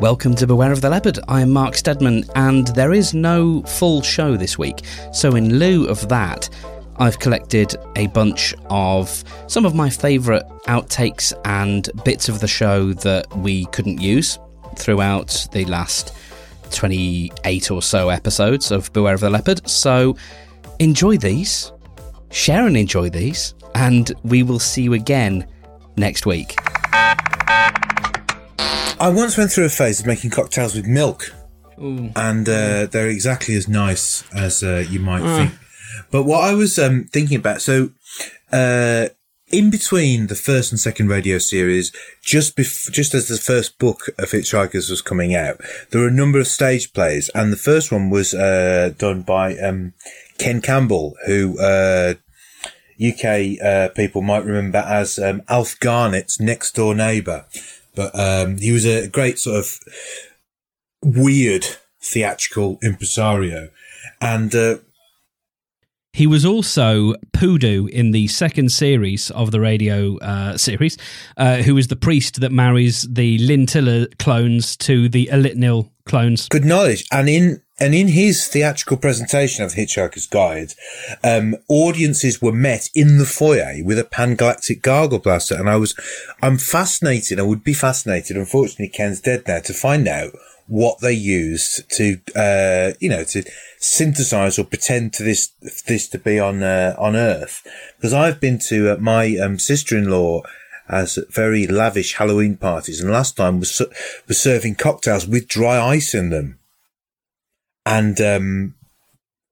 Welcome 0.00 0.34
to 0.36 0.46
Beware 0.46 0.72
of 0.72 0.80
the 0.80 0.88
Leopard. 0.88 1.18
I 1.28 1.42
am 1.42 1.50
Mark 1.50 1.74
Stedman, 1.74 2.24
and 2.34 2.68
there 2.68 2.94
is 2.94 3.12
no 3.12 3.60
full 3.64 4.00
show 4.00 4.34
this 4.34 4.56
week. 4.56 4.80
So, 5.12 5.36
in 5.36 5.58
lieu 5.58 5.86
of 5.88 6.08
that, 6.08 6.48
I've 6.96 7.18
collected 7.18 7.76
a 7.96 8.06
bunch 8.06 8.54
of 8.70 9.22
some 9.46 9.66
of 9.66 9.74
my 9.74 9.90
favourite 9.90 10.44
outtakes 10.68 11.34
and 11.44 11.90
bits 12.02 12.30
of 12.30 12.40
the 12.40 12.48
show 12.48 12.94
that 12.94 13.30
we 13.36 13.66
couldn't 13.66 14.00
use 14.00 14.38
throughout 14.76 15.46
the 15.52 15.66
last 15.66 16.14
28 16.70 17.70
or 17.70 17.82
so 17.82 18.08
episodes 18.08 18.70
of 18.70 18.90
Beware 18.94 19.14
of 19.14 19.20
the 19.20 19.28
Leopard. 19.28 19.68
So, 19.68 20.16
enjoy 20.78 21.18
these, 21.18 21.72
share 22.30 22.66
and 22.66 22.78
enjoy 22.78 23.10
these, 23.10 23.54
and 23.74 24.10
we 24.24 24.44
will 24.44 24.60
see 24.60 24.80
you 24.80 24.94
again 24.94 25.46
next 25.98 26.24
week. 26.24 26.56
I 29.00 29.08
once 29.08 29.38
went 29.38 29.50
through 29.50 29.64
a 29.64 29.70
phase 29.70 30.00
of 30.00 30.06
making 30.06 30.30
cocktails 30.30 30.74
with 30.74 30.86
milk, 30.86 31.32
and 32.16 32.46
uh, 32.46 32.84
they're 32.86 33.08
exactly 33.08 33.54
as 33.54 33.66
nice 33.66 34.24
as 34.34 34.62
uh, 34.62 34.84
you 34.90 35.00
might 35.00 35.22
think. 35.36 35.52
But 36.10 36.24
what 36.24 36.44
I 36.44 36.52
was 36.52 36.78
um, 36.78 37.04
thinking 37.10 37.38
about, 37.38 37.62
so 37.62 37.90
uh, 38.52 39.08
in 39.50 39.70
between 39.70 40.26
the 40.26 40.34
first 40.34 40.70
and 40.70 40.78
second 40.78 41.08
radio 41.08 41.38
series, 41.38 41.92
just 42.22 42.56
bef- 42.56 42.92
just 42.92 43.14
as 43.14 43.28
the 43.28 43.38
first 43.38 43.78
book 43.78 44.08
of 44.18 44.30
Hitchhikers 44.30 44.90
was 44.90 45.00
coming 45.00 45.34
out, 45.34 45.60
there 45.90 46.02
were 46.02 46.08
a 46.08 46.12
number 46.12 46.38
of 46.38 46.46
stage 46.46 46.92
plays, 46.92 47.30
and 47.34 47.50
the 47.50 47.56
first 47.56 47.90
one 47.90 48.10
was 48.10 48.34
uh, 48.34 48.92
done 48.98 49.22
by 49.22 49.56
um, 49.56 49.94
Ken 50.38 50.60
Campbell, 50.60 51.16
who. 51.26 51.58
Uh, 51.58 52.14
UK 53.02 53.58
uh, 53.64 53.88
people 53.96 54.20
might 54.20 54.44
remember 54.44 54.84
as 54.86 55.18
um, 55.18 55.40
Alf 55.48 55.80
Garnett's 55.80 56.38
next 56.38 56.74
door 56.74 56.94
neighbour, 56.94 57.46
but 57.94 58.18
um, 58.18 58.58
he 58.58 58.72
was 58.72 58.84
a 58.86 59.08
great 59.08 59.38
sort 59.38 59.58
of 59.58 59.78
weird 61.02 61.66
theatrical 62.02 62.78
impresario, 62.82 63.68
and 64.20 64.54
uh, 64.54 64.78
He 66.12 66.26
was 66.26 66.44
also 66.44 67.14
Poodoo 67.32 67.86
in 67.86 68.10
the 68.10 68.26
second 68.26 68.72
series 68.72 69.30
of 69.30 69.50
the 69.50 69.60
radio 69.60 70.18
uh, 70.18 70.56
series, 70.56 70.96
uh, 71.36 71.58
who 71.58 71.76
is 71.76 71.88
the 71.88 71.96
priest 71.96 72.40
that 72.40 72.50
marries 72.52 73.02
the 73.02 73.38
Lintilla 73.38 74.08
clones 74.18 74.76
to 74.78 75.08
the 75.08 75.28
Allitnil 75.32 75.90
clones. 76.06 76.48
good 76.48 76.64
knowledge. 76.64 77.06
And 77.12 77.28
in 77.28 77.62
and 77.80 77.94
in 77.94 78.08
his 78.08 78.46
theatrical 78.46 78.98
presentation 78.98 79.64
of 79.64 79.72
Hitchhiker's 79.72 80.26
Guide, 80.26 80.74
um, 81.24 81.56
audiences 81.68 82.42
were 82.42 82.52
met 82.52 82.90
in 82.94 83.18
the 83.18 83.24
foyer 83.24 83.82
with 83.82 83.98
a 83.98 84.04
pan-galactic 84.04 84.82
gargle 84.82 85.18
blaster, 85.18 85.54
and 85.54 85.68
I 85.68 85.76
was, 85.76 85.94
I'm 86.42 86.58
fascinated. 86.58 87.40
I 87.40 87.42
would 87.42 87.64
be 87.64 87.74
fascinated. 87.74 88.36
Unfortunately, 88.36 88.88
Ken's 88.88 89.20
dead 89.20 89.44
now 89.48 89.60
to 89.60 89.72
find 89.72 90.06
out 90.06 90.32
what 90.66 91.00
they 91.00 91.12
used 91.12 91.90
to, 91.90 92.20
uh, 92.36 92.92
you 93.00 93.08
know, 93.08 93.24
to 93.24 93.42
synthesize 93.78 94.56
or 94.56 94.64
pretend 94.64 95.12
to 95.14 95.24
this 95.24 95.48
this 95.88 96.06
to 96.08 96.18
be 96.18 96.38
on 96.38 96.62
uh, 96.62 96.94
on 96.96 97.16
Earth. 97.16 97.66
Because 97.96 98.14
I've 98.14 98.40
been 98.40 98.60
to 98.68 98.92
uh, 98.92 98.96
my 98.98 99.36
um, 99.36 99.58
sister-in-law 99.58 100.42
has 100.88 101.18
very 101.30 101.66
lavish 101.66 102.14
Halloween 102.14 102.56
parties, 102.56 103.00
and 103.00 103.10
last 103.10 103.36
time 103.36 103.58
was 103.58 103.82
was 104.28 104.40
serving 104.40 104.76
cocktails 104.76 105.26
with 105.26 105.48
dry 105.48 105.80
ice 105.80 106.14
in 106.14 106.30
them, 106.30 106.59
and 107.86 108.20
um, 108.20 108.74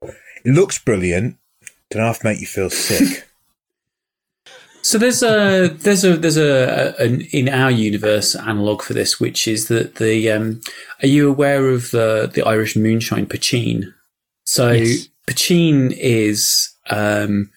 it 0.02 0.14
looks 0.54 0.78
brilliant. 0.78 1.36
Can 1.90 2.00
half 2.00 2.22
make 2.24 2.40
you 2.40 2.46
feel 2.46 2.70
sick. 2.70 3.24
So 4.80 4.96
there's 4.96 5.22
a 5.22 5.68
there's 5.68 6.04
a 6.04 6.16
there's 6.16 6.36
a, 6.38 6.94
a 6.98 7.04
an 7.04 7.20
in 7.32 7.48
our 7.48 7.70
universe 7.70 8.34
analog 8.34 8.80
for 8.80 8.94
this, 8.94 9.20
which 9.20 9.46
is 9.46 9.68
that 9.68 9.96
the 9.96 10.30
um, 10.30 10.60
are 11.02 11.08
you 11.08 11.28
aware 11.28 11.68
of 11.68 11.90
the 11.90 12.30
the 12.32 12.42
Irish 12.46 12.74
moonshine 12.76 13.26
poitín? 13.26 13.92
So 14.46 14.70
Yes. 14.70 15.08
poitín 15.26 15.94
is 15.98 16.70
um, 16.88 17.50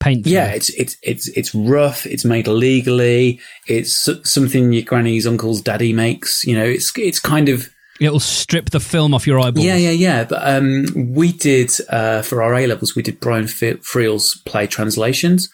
Paint. 0.00 0.26
yeah, 0.26 0.46
it's 0.48 0.70
it's 0.70 0.96
it's 1.02 1.28
it's 1.28 1.54
rough. 1.54 2.06
It's 2.06 2.24
made 2.24 2.48
illegally. 2.48 3.40
It's 3.68 4.08
something 4.24 4.72
your 4.72 4.82
granny's 4.82 5.26
uncle's 5.26 5.60
daddy 5.60 5.92
makes. 5.92 6.44
You 6.44 6.56
know, 6.56 6.64
it's 6.64 6.92
it's 6.98 7.20
kind 7.20 7.48
of 7.50 7.68
It'll 8.00 8.20
strip 8.20 8.70
the 8.70 8.80
film 8.80 9.14
off 9.14 9.26
your 9.26 9.38
eyeballs. 9.38 9.64
yeah, 9.64 9.76
yeah, 9.76 9.90
yeah. 9.90 10.24
But 10.24 10.40
um, 10.48 10.86
we 11.14 11.32
did 11.32 11.70
uh, 11.90 12.22
for 12.22 12.42
our 12.42 12.54
A 12.54 12.66
levels, 12.66 12.96
we 12.96 13.02
did 13.02 13.20
Brian 13.20 13.46
Friel's 13.46 14.40
play 14.46 14.66
translations, 14.66 15.48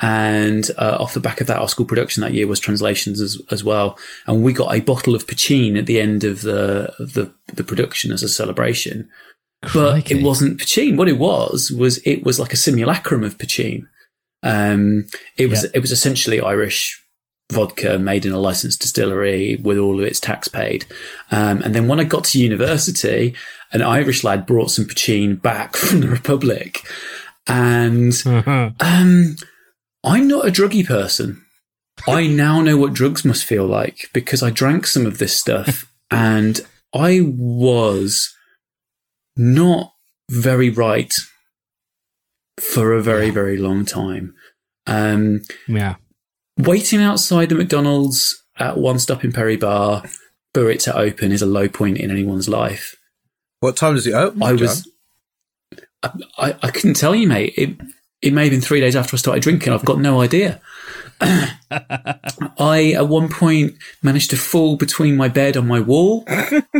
and 0.00 0.70
uh, 0.78 0.96
off 0.98 1.14
the 1.14 1.20
back 1.20 1.40
of 1.40 1.46
that, 1.48 1.58
our 1.58 1.68
school 1.68 1.84
production 1.86 2.22
that 2.22 2.32
year 2.34 2.46
was 2.46 2.58
translations 2.60 3.20
as 3.20 3.40
as 3.50 3.62
well. 3.62 3.98
And 4.26 4.42
we 4.42 4.52
got 4.52 4.74
a 4.74 4.80
bottle 4.80 5.14
of 5.14 5.26
poitín 5.26 5.78
at 5.78 5.86
the 5.86 6.00
end 6.00 6.24
of 6.24 6.42
the 6.42 6.92
of 6.98 7.12
the 7.14 7.32
the 7.52 7.64
production 7.64 8.10
as 8.10 8.22
a 8.22 8.28
celebration. 8.28 9.08
But 9.74 10.10
it 10.10 10.22
wasn't 10.24 10.58
poitín. 10.60 10.96
What 10.96 11.08
it 11.08 11.18
was 11.18 11.70
was 11.70 11.98
it 11.98 12.24
was 12.24 12.40
like 12.40 12.52
a 12.52 12.56
simulacrum 12.56 13.22
of 13.22 13.38
poitín. 13.38 13.82
Um, 14.42 15.06
it 15.36 15.48
was 15.50 15.62
Yeah. 15.64 15.70
it 15.74 15.80
was 15.80 15.92
essentially 15.92 16.40
Irish 16.40 17.00
vodka 17.52 17.98
made 17.98 18.24
in 18.26 18.32
a 18.32 18.38
licensed 18.38 18.80
distillery 18.80 19.56
with 19.62 19.78
all 19.78 19.98
of 20.00 20.06
its 20.06 20.20
tax 20.20 20.48
paid. 20.48 20.84
Um, 21.30 21.62
and 21.62 21.74
then 21.74 21.86
when 21.88 22.00
I 22.00 22.04
got 22.04 22.24
to 22.24 22.40
university, 22.40 23.34
an 23.72 23.82
Irish 23.82 24.24
lad 24.24 24.46
brought 24.46 24.70
some 24.70 24.86
poitín 24.86 25.40
back 25.40 25.76
from 25.76 26.00
the 26.00 26.08
Republic, 26.08 26.80
and 27.46 28.12
Uh-huh. 28.26 28.70
um, 28.80 29.36
I'm 30.04 30.26
not 30.28 30.46
a 30.46 30.50
druggy 30.50 30.86
person. 30.86 31.44
I 32.08 32.26
now 32.26 32.60
know 32.62 32.76
what 32.76 32.94
drugs 32.94 33.24
must 33.24 33.44
feel 33.44 33.66
like 33.66 34.08
because 34.12 34.42
I 34.42 34.50
drank 34.50 34.86
some 34.86 35.06
of 35.06 35.18
this 35.18 35.36
stuff 35.36 35.84
and 36.10 36.60
I 36.94 37.20
was 37.24 38.34
not 39.36 39.92
very 40.30 40.70
right 40.70 41.12
for 42.60 42.92
a 42.92 43.02
very, 43.02 43.30
very 43.30 43.56
long 43.56 43.84
time. 43.84 44.34
Um, 44.86 45.42
Yeah. 45.68 45.96
Waiting 46.62 47.00
outside 47.00 47.48
the 47.48 47.54
McDonald's 47.54 48.42
at 48.58 48.78
One 48.78 48.98
Stop 48.98 49.24
in 49.24 49.32
Perry 49.32 49.56
Barr 49.56 50.04
for 50.54 50.70
it 50.70 50.80
to 50.80 50.96
open 50.96 51.32
is 51.32 51.42
a 51.42 51.46
low 51.46 51.68
point 51.68 51.98
in 51.98 52.10
anyone's 52.10 52.48
life. 52.48 52.96
what 53.60 53.76
time 53.76 53.94
does 53.94 54.06
it 54.06 54.14
open? 54.14 54.42
I 54.42 54.52
was, 54.52 54.88
I, 56.02 56.10
I, 56.38 56.56
I 56.62 56.70
couldn't 56.70 56.94
tell 56.94 57.14
you, 57.14 57.26
mate. 57.26 57.54
It, 57.56 57.76
it 58.20 58.32
may 58.32 58.44
have 58.44 58.52
been 58.52 58.60
three 58.60 58.80
days 58.80 58.94
after 58.94 59.16
I 59.16 59.18
started 59.18 59.42
drinking. 59.42 59.72
I've 59.72 59.84
got 59.84 59.98
no 59.98 60.20
idea. 60.20 60.60
I, 61.20 62.94
at 62.96 63.08
one 63.08 63.28
point, 63.28 63.74
managed 64.02 64.30
to 64.30 64.36
fall 64.36 64.76
between 64.76 65.16
my 65.16 65.28
bed 65.28 65.56
and 65.56 65.66
my 65.66 65.80
wall, 65.80 66.24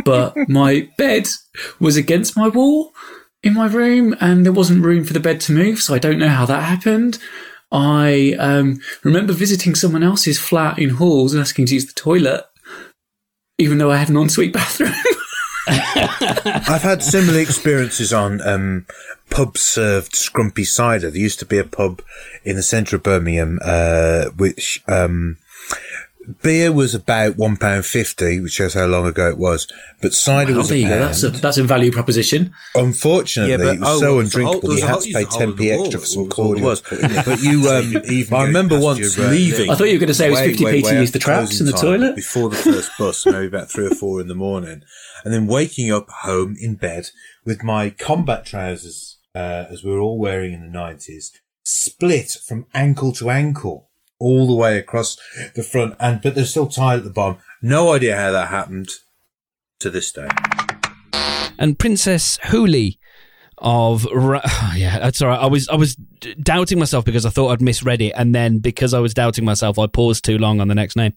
but 0.05 0.35
my 0.47 0.89
bed 0.97 1.27
was 1.79 1.97
against 1.97 2.37
my 2.37 2.47
wall 2.47 2.93
in 3.41 3.53
my 3.53 3.67
room 3.67 4.15
and 4.21 4.45
there 4.45 4.53
wasn't 4.53 4.85
room 4.85 5.03
for 5.03 5.13
the 5.13 5.19
bed 5.19 5.41
to 5.41 5.51
move. 5.51 5.81
So 5.81 5.93
I 5.93 5.99
don't 5.99 6.19
know 6.19 6.29
how 6.29 6.45
that 6.45 6.63
happened. 6.63 7.19
I 7.73 8.35
um, 8.37 8.79
remember 9.03 9.33
visiting 9.33 9.73
someone 9.73 10.03
else's 10.03 10.39
flat 10.39 10.77
in 10.77 10.91
Halls 10.91 11.33
and 11.33 11.41
asking 11.41 11.65
to 11.65 11.73
use 11.73 11.87
the 11.87 11.93
toilet, 11.93 12.45
even 13.57 13.79
though 13.79 13.91
I 13.91 13.97
had 13.97 14.09
an 14.09 14.17
ensuite 14.17 14.53
bathroom. 14.53 14.93
I've 15.67 16.83
had 16.83 17.01
similar 17.01 17.39
experiences 17.39 18.13
on 18.13 18.41
um, 18.47 18.85
pub 19.31 19.57
served 19.57 20.11
scrumpy 20.13 20.67
cider. 20.67 21.09
There 21.09 21.19
used 21.19 21.39
to 21.39 21.45
be 21.45 21.57
a 21.57 21.63
pub 21.63 22.03
in 22.43 22.57
the 22.57 22.63
centre 22.63 22.95
of 22.95 23.03
Birmingham, 23.03 23.59
uh, 23.63 24.25
which 24.37 24.83
um, 24.87 25.37
beer 26.41 26.71
was 26.71 26.95
about 26.95 27.37
one 27.37 27.57
pound 27.57 27.85
fifty, 27.85 28.39
which 28.39 28.53
shows 28.53 28.73
how 28.73 28.85
long 28.85 29.05
ago 29.05 29.29
it 29.29 29.37
was. 29.37 29.67
But 30.01 30.13
cider 30.13 30.55
was 30.55 30.69
there 30.69 30.77
a 30.79 30.83
pound. 30.89 31.01
That's 31.01 31.23
a, 31.23 31.29
that's 31.29 31.57
a 31.57 31.63
value 31.63 31.91
proposition. 31.91 32.53
Unfortunately, 32.75 33.51
Yeah, 33.51 33.57
but- 33.57 33.75
it 33.75 33.79
was 33.79 33.89
oh, 33.89 33.99
so 33.99 34.19
it 34.19 34.23
was 34.23 34.35
a 34.35 34.43
hole- 34.43 34.51
undrinkable. 34.53 34.61
there 34.61 34.69
was 34.69 34.79
you 34.79 34.85
had 34.85 34.91
hole- 34.91 35.01
to 35.01 35.13
pay 35.13 35.19
used 35.19 35.27
a 35.27 35.29
hole 35.31 35.41
in 35.41 35.53
10p 35.53 35.79
extra 35.81 35.99
for 35.99 36.05
some 36.05 36.23
was 36.23 36.33
cordial. 36.33 37.23
But 37.25 37.41
you, 37.41 37.69
um, 37.69 38.03
Even 38.09 38.33
I 38.37 38.45
remember 38.45 38.79
once 38.79 38.99
past 38.99 39.17
your, 39.17 39.27
uh, 39.27 39.31
leaving. 39.31 39.69
I 39.69 39.75
thought 39.75 39.83
you 39.85 39.93
were 39.93 39.99
going 39.99 40.07
to 40.07 40.13
say 40.13 40.27
it 40.27 40.31
was 40.31 40.39
50p 40.39 40.83
to 40.89 40.95
use 40.99 41.11
the 41.11 41.19
traps 41.19 41.59
in 41.59 41.65
the 41.65 41.71
toilet. 41.73 42.15
before 42.15 42.49
the 42.49 42.55
first 42.57 42.91
bus, 42.97 43.25
maybe 43.25 43.47
about 43.47 43.69
three 43.71 43.87
or 43.87 43.95
four 43.95 44.21
in 44.21 44.27
the 44.27 44.35
morning, 44.35 44.81
and 45.23 45.33
then 45.33 45.47
waking 45.47 45.91
up 45.91 46.09
home 46.09 46.55
in 46.59 46.75
bed 46.75 47.07
with 47.45 47.63
my 47.63 47.89
combat 47.89 48.45
trousers, 48.45 49.17
uh, 49.35 49.65
as 49.69 49.83
we 49.83 49.91
were 49.91 49.99
all 49.99 50.17
wearing 50.19 50.53
in 50.53 50.61
the 50.61 50.67
nineties, 50.69 51.31
split 51.63 52.29
from 52.45 52.65
ankle 52.73 53.11
to 53.13 53.29
ankle 53.29 53.89
all 54.23 54.47
the 54.47 54.53
way 54.55 54.77
across 54.77 55.17
the 55.55 55.63
front, 55.63 55.95
and 55.99 56.21
but 56.21 56.35
they're 56.35 56.45
still 56.45 56.67
tied 56.67 56.99
at 56.99 57.03
the 57.03 57.09
bottom. 57.09 57.37
No 57.61 57.93
idea 57.93 58.15
how 58.15 58.31
that 58.31 58.47
happened 58.49 58.89
to 59.79 59.89
this 59.89 60.11
day. 60.11 60.27
and 61.59 61.77
Princess 61.77 62.37
Hooli 62.45 62.97
of 63.59 64.05
Ra- 64.05 64.41
yeah, 64.75 64.99
that's 64.99 65.21
all 65.21 65.29
right. 65.29 65.39
I 65.39 65.45
was 65.45 65.67
I 65.69 65.75
was 65.75 65.95
doubting 66.41 66.79
myself 66.79 67.05
because 67.05 67.25
I 67.25 67.29
thought 67.29 67.49
I'd 67.49 67.61
misread 67.61 68.01
it, 68.01 68.11
and 68.15 68.33
then 68.33 68.59
because 68.59 68.93
I 68.93 68.99
was 68.99 69.13
doubting 69.13 69.45
myself, 69.45 69.77
I 69.79 69.87
paused 69.87 70.25
too 70.25 70.37
long 70.37 70.59
on 70.61 70.67
the 70.67 70.75
next 70.75 70.95
name. 70.95 71.13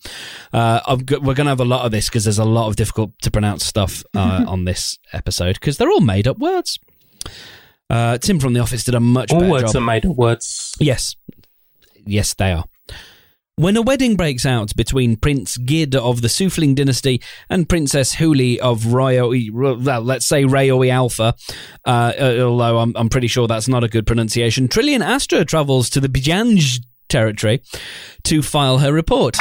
Uh, 0.52 0.80
I've 0.86 1.06
got, 1.06 1.22
we're 1.22 1.34
going 1.34 1.46
to 1.46 1.50
have 1.50 1.60
a 1.60 1.64
lot 1.64 1.84
of 1.86 1.90
this 1.92 2.08
because 2.08 2.24
there's 2.24 2.38
a 2.38 2.44
lot 2.44 2.68
of 2.68 2.76
difficult 2.76 3.12
to 3.22 3.30
pronounce 3.30 3.64
stuff 3.64 4.04
uh, 4.14 4.44
on 4.48 4.64
this 4.64 4.98
episode 5.12 5.54
because 5.54 5.78
they're 5.78 5.90
all 5.90 6.00
made 6.00 6.28
up 6.28 6.38
words. 6.38 6.78
Uh, 7.88 8.18
Tim 8.18 8.40
from 8.40 8.52
the 8.52 8.60
office 8.60 8.82
did 8.84 8.94
a 8.96 9.00
much 9.00 9.32
All 9.32 9.38
better 9.40 9.50
words 9.52 9.72
job. 9.72 9.82
are 9.82 9.86
made 9.86 10.04
of 10.04 10.16
words. 10.16 10.74
Yes. 10.80 11.14
Yes, 12.04 12.34
they 12.34 12.52
are. 12.52 12.64
When 13.58 13.74
a 13.78 13.80
wedding 13.80 14.16
breaks 14.16 14.44
out 14.44 14.76
between 14.76 15.16
Prince 15.16 15.56
Gid 15.56 15.94
of 15.94 16.20
the 16.20 16.28
Sufling 16.28 16.74
dynasty 16.74 17.22
and 17.48 17.66
Princess 17.66 18.14
Huli 18.16 18.58
of 18.58 18.82
Rayoi, 18.82 19.50
well, 19.50 20.02
let's 20.02 20.26
say 20.26 20.44
Rayoi 20.44 20.90
Alpha, 20.90 21.34
uh, 21.86 22.12
although 22.18 22.80
I'm, 22.80 22.92
I'm 22.94 23.08
pretty 23.08 23.28
sure 23.28 23.48
that's 23.48 23.66
not 23.66 23.82
a 23.82 23.88
good 23.88 24.06
pronunciation, 24.06 24.68
Trillian 24.68 25.02
Astra 25.02 25.46
travels 25.46 25.88
to 25.88 26.00
the 26.00 26.08
Bijanj 26.08 26.84
territory 27.08 27.62
to 28.24 28.42
file 28.42 28.76
her 28.76 28.92
report. 28.92 29.38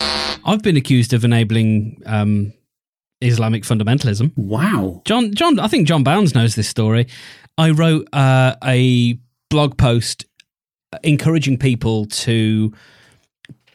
I've 0.00 0.62
been 0.62 0.76
accused 0.76 1.12
of 1.12 1.24
enabling 1.24 2.02
um, 2.06 2.52
Islamic 3.20 3.64
fundamentalism. 3.64 4.30
Wow. 4.36 5.02
John, 5.06 5.34
John, 5.34 5.58
I 5.58 5.66
think 5.66 5.88
John 5.88 6.04
Bounds 6.04 6.36
knows 6.36 6.54
this 6.54 6.68
story. 6.68 7.08
I 7.58 7.70
wrote 7.70 8.06
uh, 8.12 8.54
a 8.62 9.18
blog 9.50 9.76
post 9.76 10.24
encouraging 11.02 11.58
people 11.58 12.06
to 12.06 12.72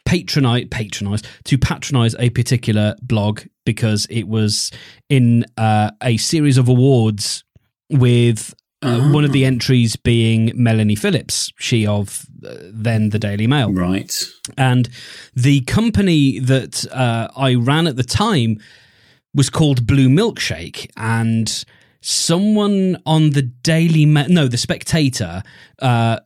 patronize 0.10 0.66
patronize 0.72 1.22
to 1.44 1.58
patronize 1.58 2.16
a 2.18 2.30
particular 2.32 2.96
blog 3.02 3.42
because 3.66 4.08
it 4.10 4.28
was 4.28 4.72
in 5.10 5.46
uh, 5.58 5.92
a 6.02 6.18
series 6.18 6.58
of 6.58 6.68
awards 6.68 7.44
with 7.92 8.56
uh, 8.82 9.10
one 9.10 9.26
of 9.26 9.34
the 9.34 9.46
entries 9.46 9.96
being 9.96 10.52
Melanie 10.56 10.96
Phillips, 10.96 11.52
she 11.60 11.86
of 11.86 12.26
uh, 12.48 12.56
then 12.72 13.10
the 13.10 13.20
Daily 13.20 13.46
Mail. 13.46 13.72
Right. 13.72 14.24
And 14.58 14.90
the 15.36 15.62
company 15.62 16.40
that 16.40 16.86
uh, 16.92 17.28
I 17.36 17.56
ran 17.56 17.88
at 17.88 17.98
the 17.98 18.04
time 18.04 18.58
was 19.36 19.50
called 19.50 19.86
Blue 19.86 20.08
Milkshake. 20.08 20.90
And 20.96 21.66
someone 22.02 22.98
on 23.06 23.32
the 23.32 23.42
Daily 23.42 24.06
Mail, 24.06 24.30
no, 24.30 24.48
the 24.48 24.58
Spectator, 24.58 25.44
uh, 25.80 26.20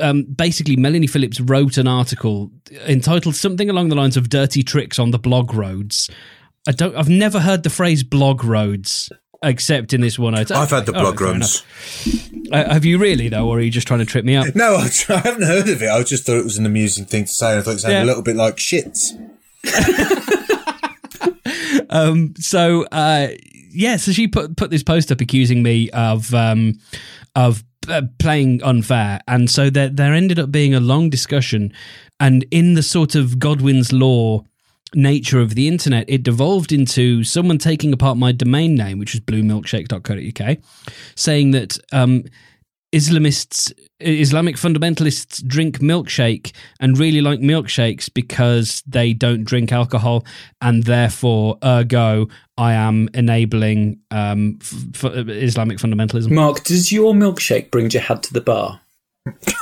um, 0.00 0.24
basically 0.24 0.76
Melanie 0.76 1.06
Phillips 1.06 1.40
wrote 1.40 1.76
an 1.76 1.86
article 1.86 2.50
entitled 2.86 3.34
something 3.34 3.70
along 3.70 3.88
the 3.88 3.96
lines 3.96 4.16
of 4.16 4.28
"Dirty 4.28 4.62
Tricks 4.62 4.98
on 4.98 5.10
the 5.10 5.18
Blog 5.18 5.54
Roads." 5.54 6.10
I 6.66 6.72
don't. 6.72 6.96
I've 6.96 7.08
never 7.08 7.40
heard 7.40 7.62
the 7.62 7.70
phrase 7.70 8.02
"blog 8.02 8.44
roads" 8.44 9.10
except 9.42 9.92
in 9.92 10.00
this 10.00 10.18
one. 10.18 10.34
I've 10.34 10.48
had 10.48 10.86
the 10.86 10.92
blog 10.92 11.20
right, 11.20 11.32
roads. 11.32 11.64
Uh, 12.52 12.72
have 12.72 12.84
you 12.84 12.98
really 12.98 13.28
though, 13.28 13.48
or 13.48 13.58
are 13.58 13.60
you 13.60 13.70
just 13.70 13.86
trying 13.86 14.00
to 14.00 14.06
trip 14.06 14.24
me 14.24 14.36
up? 14.36 14.54
No, 14.54 14.74
I, 14.74 14.88
I 15.08 15.16
haven't 15.18 15.42
heard 15.42 15.68
of 15.68 15.82
it. 15.82 15.88
I 15.88 16.02
just 16.02 16.24
thought 16.24 16.38
it 16.38 16.44
was 16.44 16.58
an 16.58 16.66
amusing 16.66 17.04
thing 17.04 17.24
to 17.24 17.32
say. 17.32 17.58
I 17.58 17.62
thought 17.62 17.74
it 17.74 17.80
sounded 17.80 17.98
yeah. 17.98 18.04
a 18.04 18.06
little 18.06 18.22
bit 18.22 18.36
like 18.36 18.56
shits. 18.56 19.12
um. 21.90 22.34
So, 22.38 22.84
uh, 22.92 23.28
yeah. 23.70 23.96
So 23.96 24.12
she 24.12 24.28
put 24.28 24.56
put 24.56 24.70
this 24.70 24.82
post 24.82 25.12
up 25.12 25.20
accusing 25.20 25.62
me 25.62 25.90
of 25.90 26.32
um 26.34 26.78
of 27.34 27.64
uh, 27.88 28.02
playing 28.18 28.62
unfair, 28.62 29.20
and 29.26 29.50
so 29.50 29.70
there 29.70 29.88
there 29.88 30.14
ended 30.14 30.38
up 30.38 30.52
being 30.52 30.74
a 30.74 30.80
long 30.80 31.10
discussion, 31.10 31.72
and 32.20 32.44
in 32.50 32.74
the 32.74 32.82
sort 32.82 33.14
of 33.14 33.38
Godwin's 33.38 33.92
law 33.92 34.44
nature 34.94 35.40
of 35.40 35.54
the 35.54 35.68
internet, 35.68 36.04
it 36.08 36.22
devolved 36.22 36.72
into 36.72 37.22
someone 37.22 37.58
taking 37.58 37.92
apart 37.92 38.16
my 38.16 38.32
domain 38.32 38.74
name, 38.74 38.98
which 38.98 39.12
was 39.12 39.20
bluemilkshake.co.uk, 39.20 40.58
saying 41.14 41.50
that 41.50 41.78
um, 41.92 42.24
Islamists, 42.92 43.72
Islamic 44.00 44.56
fundamentalists 44.56 45.46
drink 45.46 45.78
milkshake 45.78 46.52
and 46.80 46.98
really 46.98 47.20
like 47.20 47.40
milkshakes 47.40 48.12
because 48.12 48.82
they 48.86 49.12
don't 49.12 49.44
drink 49.44 49.72
alcohol, 49.72 50.24
and 50.62 50.84
therefore, 50.84 51.58
ergo, 51.62 52.28
I 52.56 52.72
am 52.72 53.08
enabling 53.12 54.00
um, 54.10 54.58
f- 54.62 55.04
f- 55.04 55.28
Islamic 55.28 55.78
fundamentalism. 55.78 56.30
Mark, 56.30 56.64
does 56.64 56.90
your 56.90 57.12
milkshake 57.12 57.70
bring 57.70 57.88
jihad 57.90 58.22
to 58.22 58.32
the 58.32 58.40
bar? 58.40 58.80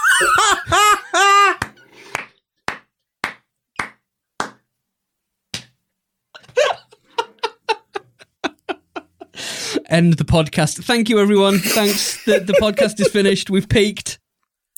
end 9.88 10.14
the 10.14 10.24
podcast. 10.24 10.82
Thank 10.84 11.08
you, 11.08 11.18
everyone. 11.18 11.58
Thanks. 11.58 12.24
The, 12.24 12.40
the 12.40 12.54
podcast 12.54 13.00
is 13.00 13.08
finished. 13.08 13.50
We've 13.50 13.68
peaked. 13.68 14.18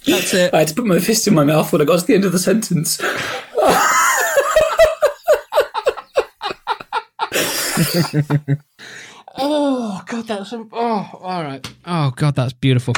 That's 0.06 0.32
it. 0.34 0.54
I 0.54 0.60
had 0.60 0.68
to 0.68 0.74
put 0.74 0.86
my 0.86 1.00
fist 1.00 1.26
in 1.26 1.34
my 1.34 1.44
mouth 1.44 1.72
when 1.72 1.82
I 1.82 1.84
got 1.84 2.00
to 2.00 2.06
the 2.06 2.14
end 2.14 2.24
of 2.24 2.32
the 2.32 2.38
sentence. 2.38 2.98
oh 9.36 10.02
god, 10.06 10.26
that's 10.26 10.52
oh 10.52 10.66
all 10.72 11.42
right. 11.42 11.74
Oh 11.84 12.12
god, 12.14 12.34
that's 12.34 12.52
beautiful. 12.52 12.94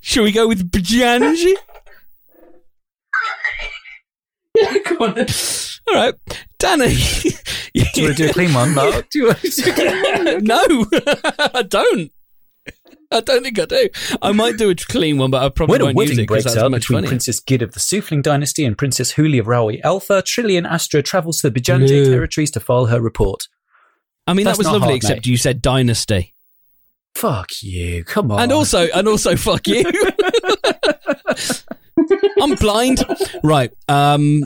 Shall 0.00 0.24
we 0.24 0.32
go 0.32 0.48
with 0.48 0.70
Bajanji? 0.70 1.54
Yeah, 4.60 4.78
come 4.84 4.98
on. 5.02 5.18
All 5.88 5.94
right, 5.94 6.14
Danny. 6.58 6.94
do 6.94 7.30
you 7.74 8.04
want 8.04 8.16
to 8.16 8.24
do 8.24 8.30
a 8.30 8.32
clean 8.32 8.52
one, 8.52 8.74
Mark? 8.74 9.08
do 9.10 9.18
you 9.20 9.26
want 9.26 9.38
to 9.40 10.40
no, 10.42 10.86
I 11.54 11.62
don't. 11.62 12.12
I 13.10 13.20
don't 13.20 13.42
think 13.42 13.58
I 13.58 13.64
do. 13.64 13.88
I 14.20 14.32
might 14.32 14.58
do 14.58 14.68
a 14.68 14.74
clean 14.74 15.16
one, 15.16 15.30
but 15.30 15.42
I 15.42 15.48
probably 15.48 15.78
when 15.78 15.82
won't 15.82 15.94
a 15.94 15.96
wedding 15.96 16.18
it 16.20 16.26
breaks 16.28 16.54
out 16.56 16.70
between 16.70 16.98
funnier. 16.98 17.08
Princess 17.08 17.40
Gid 17.40 17.62
of 17.62 17.72
the 17.72 17.80
Sufling 17.80 18.20
dynasty 18.20 18.66
and 18.66 18.76
Princess 18.76 19.14
Huli 19.14 19.40
of 19.40 19.46
Rawi 19.46 19.80
Alpha, 19.82 20.22
Trillian 20.22 20.66
Astra 20.68 21.02
travels 21.02 21.40
to 21.40 21.48
the 21.48 21.58
Bijanje 21.58 22.04
territories 22.04 22.50
to 22.50 22.60
file 22.60 22.86
her 22.86 23.00
report. 23.00 23.48
I 24.26 24.34
mean, 24.34 24.44
That's 24.44 24.58
that 24.58 24.64
was 24.64 24.66
lovely, 24.72 24.88
hard, 24.88 24.96
except 24.96 25.16
mate. 25.20 25.26
you 25.26 25.38
said 25.38 25.62
dynasty, 25.62 26.34
Fuck 27.14 27.62
you! 27.62 28.04
Come 28.04 28.30
on. 28.30 28.40
and 28.40 28.52
also, 28.52 28.88
and 28.94 29.08
also, 29.08 29.36
fuck 29.36 29.66
you. 29.66 29.84
I'm 32.40 32.54
blind. 32.54 33.04
Right. 33.42 33.70
Um, 33.88 34.44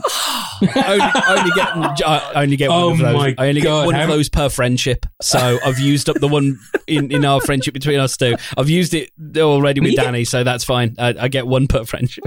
only, 0.61 1.11
only 1.27 1.51
get 1.55 1.69
I 2.05 2.31
only 2.35 2.55
get 2.55 2.69
one 2.69 2.79
Oh 2.83 2.91
of 2.91 2.97
those. 2.99 3.33
I 3.37 3.47
only 3.49 3.61
God, 3.61 3.81
get 3.81 3.85
one 3.87 3.95
how- 3.95 4.03
of 4.03 4.09
those 4.09 4.29
per 4.29 4.49
friendship. 4.49 5.05
So 5.21 5.59
I've 5.65 5.79
used 5.79 6.09
up 6.09 6.17
the 6.19 6.27
one 6.27 6.59
in, 6.87 7.11
in 7.11 7.25
our 7.25 7.41
friendship 7.41 7.73
between 7.73 7.99
us 7.99 8.15
two. 8.17 8.35
I've 8.57 8.69
used 8.69 8.93
it 8.93 9.11
already 9.37 9.81
with 9.81 9.95
Danny, 9.95 10.25
so 10.25 10.43
that's 10.43 10.63
fine. 10.63 10.95
I, 10.97 11.13
I 11.19 11.27
get 11.27 11.47
one 11.47 11.67
per 11.67 11.85
friendship. 11.85 12.23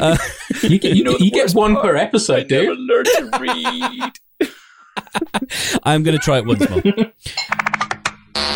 Uh, 0.00 0.16
You 0.62 0.78
get, 0.78 0.96
you, 0.96 1.16
you 1.18 1.30
get 1.30 1.50
one 1.52 1.76
per 1.76 1.96
episode, 1.96 2.46
dude. 2.46 2.78
learned 2.78 3.06
to 3.06 3.38
read. 3.40 4.50
I'm 5.82 6.02
going 6.02 6.16
to 6.16 6.22
try 6.22 6.38
it 6.38 6.46
once 6.46 6.68
more. 6.68 6.82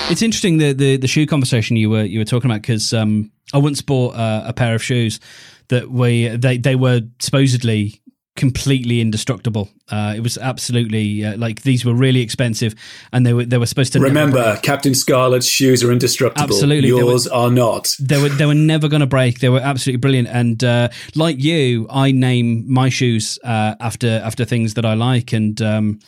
It's 0.09 0.23
interesting 0.23 0.59
the, 0.59 0.73
the 0.73 0.97
the 0.99 1.09
shoe 1.09 1.27
conversation 1.27 1.77
you 1.77 1.91
were 1.91 2.05
you 2.05 2.21
were 2.21 2.25
talking 2.25 2.49
about 2.51 2.63
because 2.63 2.93
um, 2.93 3.33
I 3.53 3.59
once 3.59 3.83
bought 3.83 4.15
uh, 4.15 4.45
a 4.47 4.53
pair 4.53 4.75
of 4.77 4.83
shoes 4.83 5.19
that 5.69 5.91
we 5.91 6.29
they 6.29 6.59
they 6.59 6.77
were 6.77 7.03
supposedly 7.19 8.03
completely 8.37 9.01
indestructible. 9.01 9.69
Uh, 9.89 10.15
it 10.17 10.21
was 10.21 10.39
absolutely 10.39 11.25
uh, 11.25 11.37
like 11.37 11.63
these 11.63 11.85
were 11.85 11.95
really 11.95 12.21
expensive, 12.21 12.75
and 13.13 13.27
they 13.27 13.33
were 13.33 13.45
they 13.45 13.59
were 13.59 13.67
supposed 13.67 13.93
to 13.95 13.99
never 13.99 14.09
Remember, 14.09 14.59
Captain 14.63 14.95
Scarlet's 14.95 15.47
shoes 15.47 15.83
are 15.83 15.91
indestructible. 15.91 16.45
Absolutely, 16.45 16.89
Yours 16.89 17.27
are 17.27 17.51
not. 17.51 17.95
they 17.99 18.21
were 18.21 18.29
they 18.29 18.47
were 18.47 18.55
never 18.55 18.89
going 18.89 19.01
to 19.01 19.07
break. 19.07 19.41
They 19.41 19.49
were 19.49 19.61
absolutely 19.61 19.99
brilliant. 19.99 20.29
And 20.29 20.63
uh, 20.63 20.89
like 21.15 21.43
you, 21.43 21.87
I 21.91 22.13
name 22.13 22.71
my 22.71 22.89
shoes 22.89 23.39
uh, 23.43 23.75
after 23.81 24.21
after 24.23 24.45
things 24.45 24.75
that 24.75 24.85
I 24.85 24.95
like. 24.95 25.33
And 25.33 25.61
um, 25.63 26.01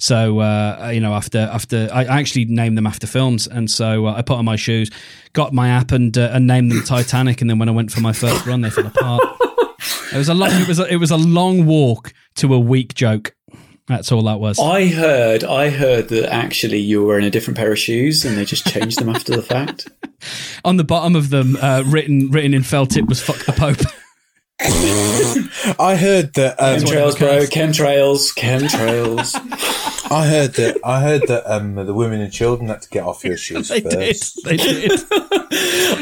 so 0.00 0.40
uh, 0.40 0.90
you 0.92 1.00
know, 1.00 1.12
after 1.14 1.38
after 1.38 1.88
I 1.92 2.04
actually 2.04 2.46
named 2.46 2.76
them 2.76 2.86
after 2.86 3.06
films. 3.06 3.46
And 3.46 3.70
so 3.70 4.06
uh, 4.06 4.14
I 4.14 4.22
put 4.22 4.38
on 4.38 4.44
my 4.44 4.56
shoes, 4.56 4.90
got 5.34 5.52
my 5.52 5.68
app, 5.68 5.92
and 5.92 6.16
uh, 6.16 6.30
and 6.32 6.46
named 6.46 6.72
them 6.72 6.82
Titanic. 6.82 7.40
And 7.40 7.50
then 7.50 7.58
when 7.58 7.68
I 7.68 7.72
went 7.72 7.92
for 7.92 8.00
my 8.00 8.12
first 8.12 8.46
run, 8.46 8.62
they 8.62 8.70
fell 8.70 8.86
apart. 8.86 9.22
It 10.12 10.16
was 10.16 10.28
a 10.28 10.34
long. 10.34 10.50
It 10.52 10.66
was 10.66 10.78
a, 10.78 10.92
it 10.92 10.96
was 10.96 11.10
a 11.10 11.16
long 11.16 11.66
walk 11.66 12.12
to 12.36 12.52
a 12.54 12.58
weak 12.58 12.94
joke. 12.94 13.36
That's 13.86 14.10
all 14.12 14.22
that 14.22 14.40
was. 14.40 14.58
I 14.58 14.86
heard, 14.86 15.42
I 15.42 15.68
heard 15.68 16.10
that 16.10 16.32
actually 16.32 16.78
you 16.78 17.00
were 17.00 17.08
wearing 17.08 17.24
a 17.26 17.30
different 17.30 17.56
pair 17.58 17.72
of 17.72 17.78
shoes, 17.78 18.24
and 18.24 18.38
they 18.38 18.44
just 18.44 18.66
changed 18.66 19.00
them 19.00 19.08
after 19.08 19.34
the 19.34 19.42
fact. 19.42 19.88
On 20.64 20.76
the 20.76 20.84
bottom 20.84 21.16
of 21.16 21.30
them, 21.30 21.56
uh, 21.56 21.82
written 21.86 22.30
written 22.30 22.54
in 22.54 22.62
felt 22.62 22.90
tip 22.90 23.06
was 23.06 23.20
"fuck 23.20 23.44
the 23.44 23.52
Pope." 23.52 23.80
I 25.80 25.96
heard 25.96 26.34
that. 26.34 26.56
Um, 26.58 26.80
Chemtrails, 26.80 27.18
bro. 27.18 27.40
Chemtrails. 27.46 28.34
Chemtrails. 28.36 29.89
I 30.10 30.26
heard 30.26 30.54
that. 30.54 30.78
I 30.84 31.00
heard 31.00 31.22
that 31.28 31.46
um, 31.50 31.74
the 31.76 31.94
women 31.94 32.20
and 32.20 32.32
children 32.32 32.68
had 32.68 32.82
to 32.82 32.88
get 32.88 33.04
off 33.04 33.24
your 33.24 33.36
shoes 33.46 33.68
they 33.68 33.80
did. 33.80 33.92
first. 33.92 34.40
They 34.44 34.56
did. 34.56 34.90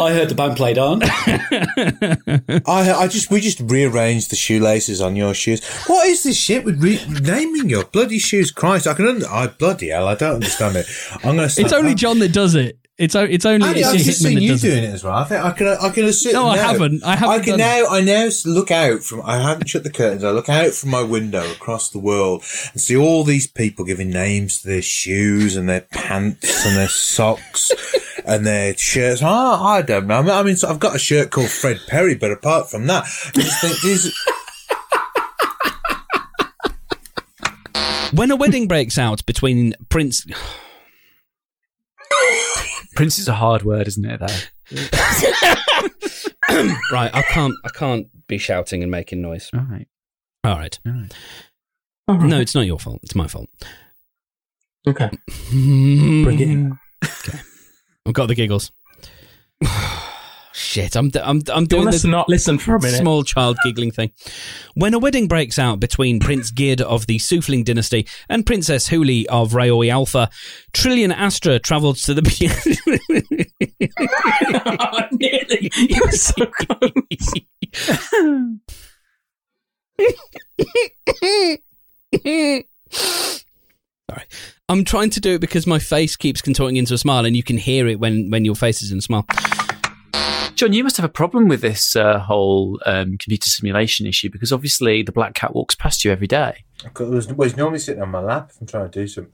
I 0.00 0.12
heard 0.12 0.28
the 0.28 0.34
band 0.34 0.56
played 0.56 0.78
on. 0.78 1.02
I, 2.66 2.92
I 2.92 3.08
just, 3.08 3.30
we 3.30 3.40
just 3.40 3.60
rearranged 3.60 4.30
the 4.30 4.36
shoelaces 4.36 5.00
on 5.00 5.16
your 5.16 5.34
shoes. 5.34 5.64
What 5.86 6.06
is 6.06 6.22
this 6.22 6.36
shit 6.36 6.64
with 6.64 6.82
re- 6.82 7.04
naming 7.20 7.68
your 7.68 7.84
bloody 7.84 8.18
shoes? 8.18 8.50
Christ, 8.50 8.86
I 8.86 8.94
can. 8.94 9.06
Under- 9.08 9.28
I 9.28 9.46
bloody 9.48 9.88
hell, 9.88 10.08
I 10.08 10.14
don't 10.14 10.36
understand 10.36 10.76
it. 10.76 10.86
I'm 11.24 11.36
gonna. 11.36 11.44
It's 11.44 11.72
only 11.72 11.94
John 11.94 12.18
that 12.20 12.32
does 12.32 12.54
it. 12.54 12.78
It's 12.98 13.14
it's 13.14 13.46
only 13.46 13.68
it's 13.78 13.88
I've 13.88 13.96
just 14.00 14.20
seen 14.20 14.40
you 14.40 14.54
it. 14.54 14.60
doing 14.60 14.82
it 14.82 14.92
as 14.92 15.04
well. 15.04 15.14
I 15.14 15.22
think 15.22 15.44
I 15.44 15.52
can. 15.52 15.68
I 15.68 15.88
can 15.90 16.04
assume. 16.06 16.32
No, 16.32 16.48
I 16.48 16.56
now- 16.56 16.62
haven't. 16.66 17.04
I 17.04 17.14
haven't 17.14 17.40
I 17.40 17.44
can 17.44 17.56
now. 17.56 17.84
I 17.88 18.00
now 18.00 18.28
look 18.44 18.72
out 18.72 19.04
from. 19.04 19.22
I 19.24 19.38
haven't 19.38 19.68
shut 19.68 19.84
the 19.84 19.90
curtains. 19.90 20.24
I 20.24 20.32
look 20.32 20.48
out 20.48 20.72
from 20.72 20.90
my 20.90 21.02
window 21.04 21.48
across 21.52 21.90
the 21.90 22.00
world 22.00 22.42
and 22.72 22.80
see 22.80 22.96
all 22.96 23.22
these 23.22 23.46
people 23.46 23.84
giving 23.84 24.10
names 24.10 24.62
to 24.62 24.66
their 24.68 24.82
shoes 24.82 25.54
and 25.54 25.68
their 25.68 25.82
pants 25.82 26.66
and 26.66 26.76
their 26.76 26.88
socks 26.88 27.70
and 28.26 28.44
their 28.44 28.76
shirts. 28.76 29.20
Oh, 29.22 29.64
I 29.64 29.80
don't 29.82 30.08
know. 30.08 30.16
I 30.16 30.22
mean, 30.22 30.30
I 30.32 30.42
mean, 30.42 30.56
so 30.56 30.68
I've 30.68 30.80
got 30.80 30.96
a 30.96 30.98
shirt 30.98 31.30
called 31.30 31.50
Fred 31.50 31.78
Perry, 31.86 32.16
but 32.16 32.32
apart 32.32 32.68
from 32.68 32.88
that, 32.88 33.04
I 33.04 33.30
just 33.40 33.60
think 33.60 33.80
these. 33.82 34.12
When 38.12 38.30
a 38.30 38.36
wedding 38.36 38.66
breaks 38.66 38.96
out 38.96 39.24
between 39.26 39.74
Prince. 39.90 40.26
Prince 42.98 43.20
is 43.20 43.28
a 43.28 43.34
hard 43.34 43.62
word, 43.62 43.86
isn't 43.86 44.04
it? 44.04 44.18
Though. 44.18 44.26
right, 46.92 47.14
I 47.14 47.22
can't. 47.28 47.54
I 47.64 47.68
can't 47.72 48.08
be 48.26 48.38
shouting 48.38 48.82
and 48.82 48.90
making 48.90 49.22
noise. 49.22 49.48
All 49.54 49.60
right. 49.60 49.86
All 50.42 50.56
right. 50.56 50.76
All 50.84 52.16
right. 52.16 52.28
No, 52.28 52.40
it's 52.40 52.56
not 52.56 52.66
your 52.66 52.80
fault. 52.80 52.98
It's 53.04 53.14
my 53.14 53.28
fault. 53.28 53.48
Okay. 54.84 55.10
Bring 55.50 56.40
it 56.40 56.48
in. 56.48 56.76
I've 58.04 58.14
got 58.14 58.26
the 58.26 58.34
giggles. 58.34 58.72
Shit, 60.68 60.96
I'm 60.96 61.10
I'm 61.22 61.40
I'm 61.50 61.64
doing 61.64 61.86
the 61.86 62.06
not 62.06 62.28
listen 62.28 62.58
for 62.58 62.74
a 62.74 62.78
minute? 62.82 62.98
small 62.98 63.24
child 63.24 63.56
giggling 63.64 63.90
thing. 63.90 64.12
When 64.74 64.92
a 64.92 64.98
wedding 64.98 65.26
breaks 65.26 65.58
out 65.58 65.80
between 65.80 66.20
Prince 66.20 66.50
Gid 66.50 66.82
of 66.82 67.06
the 67.06 67.18
Sufling 67.18 67.64
dynasty 67.64 68.06
and 68.28 68.44
Princess 68.44 68.90
Huli 68.90 69.24
of 69.30 69.52
Rayoi 69.52 69.90
Alpha, 69.90 70.28
Trillian 70.74 71.10
Astra 71.10 71.58
travels 71.58 72.02
to 72.02 72.12
the. 72.12 72.20
oh, 74.78 75.08
Nearly. 75.12 75.70
You 75.74 76.02
were 76.04 76.12
so 76.12 76.44
close. 76.44 76.92
Sorry. 84.10 84.26
I'm 84.68 84.84
trying 84.84 85.08
to 85.10 85.20
do 85.20 85.36
it 85.36 85.40
because 85.40 85.66
my 85.66 85.78
face 85.78 86.14
keeps 86.14 86.42
contorting 86.42 86.76
into 86.76 86.92
a 86.92 86.98
smile, 86.98 87.24
and 87.24 87.34
you 87.34 87.42
can 87.42 87.56
hear 87.56 87.88
it 87.88 87.98
when, 87.98 88.28
when 88.28 88.44
your 88.44 88.54
face 88.54 88.82
is 88.82 88.92
in 88.92 88.98
a 88.98 89.00
smile. 89.00 89.24
John, 90.58 90.72
you 90.72 90.82
must 90.82 90.96
have 90.96 91.04
a 91.04 91.08
problem 91.08 91.46
with 91.46 91.60
this 91.60 91.94
uh, 91.94 92.18
whole 92.18 92.80
um, 92.84 93.16
computer 93.16 93.48
simulation 93.48 94.06
issue 94.08 94.28
because 94.28 94.52
obviously 94.52 95.02
the 95.04 95.12
black 95.12 95.34
cat 95.34 95.54
walks 95.54 95.76
past 95.76 96.04
you 96.04 96.10
every 96.10 96.26
day. 96.26 96.64
I've 96.84 96.98
well, 96.98 97.46
he's 97.46 97.56
normally 97.56 97.78
sitting 97.78 98.02
on 98.02 98.10
my 98.10 98.20
lap 98.20 98.50
if 98.52 98.60
I'm 98.60 98.66
trying 98.66 98.90
to 98.90 99.00
do 99.00 99.06
something. 99.06 99.32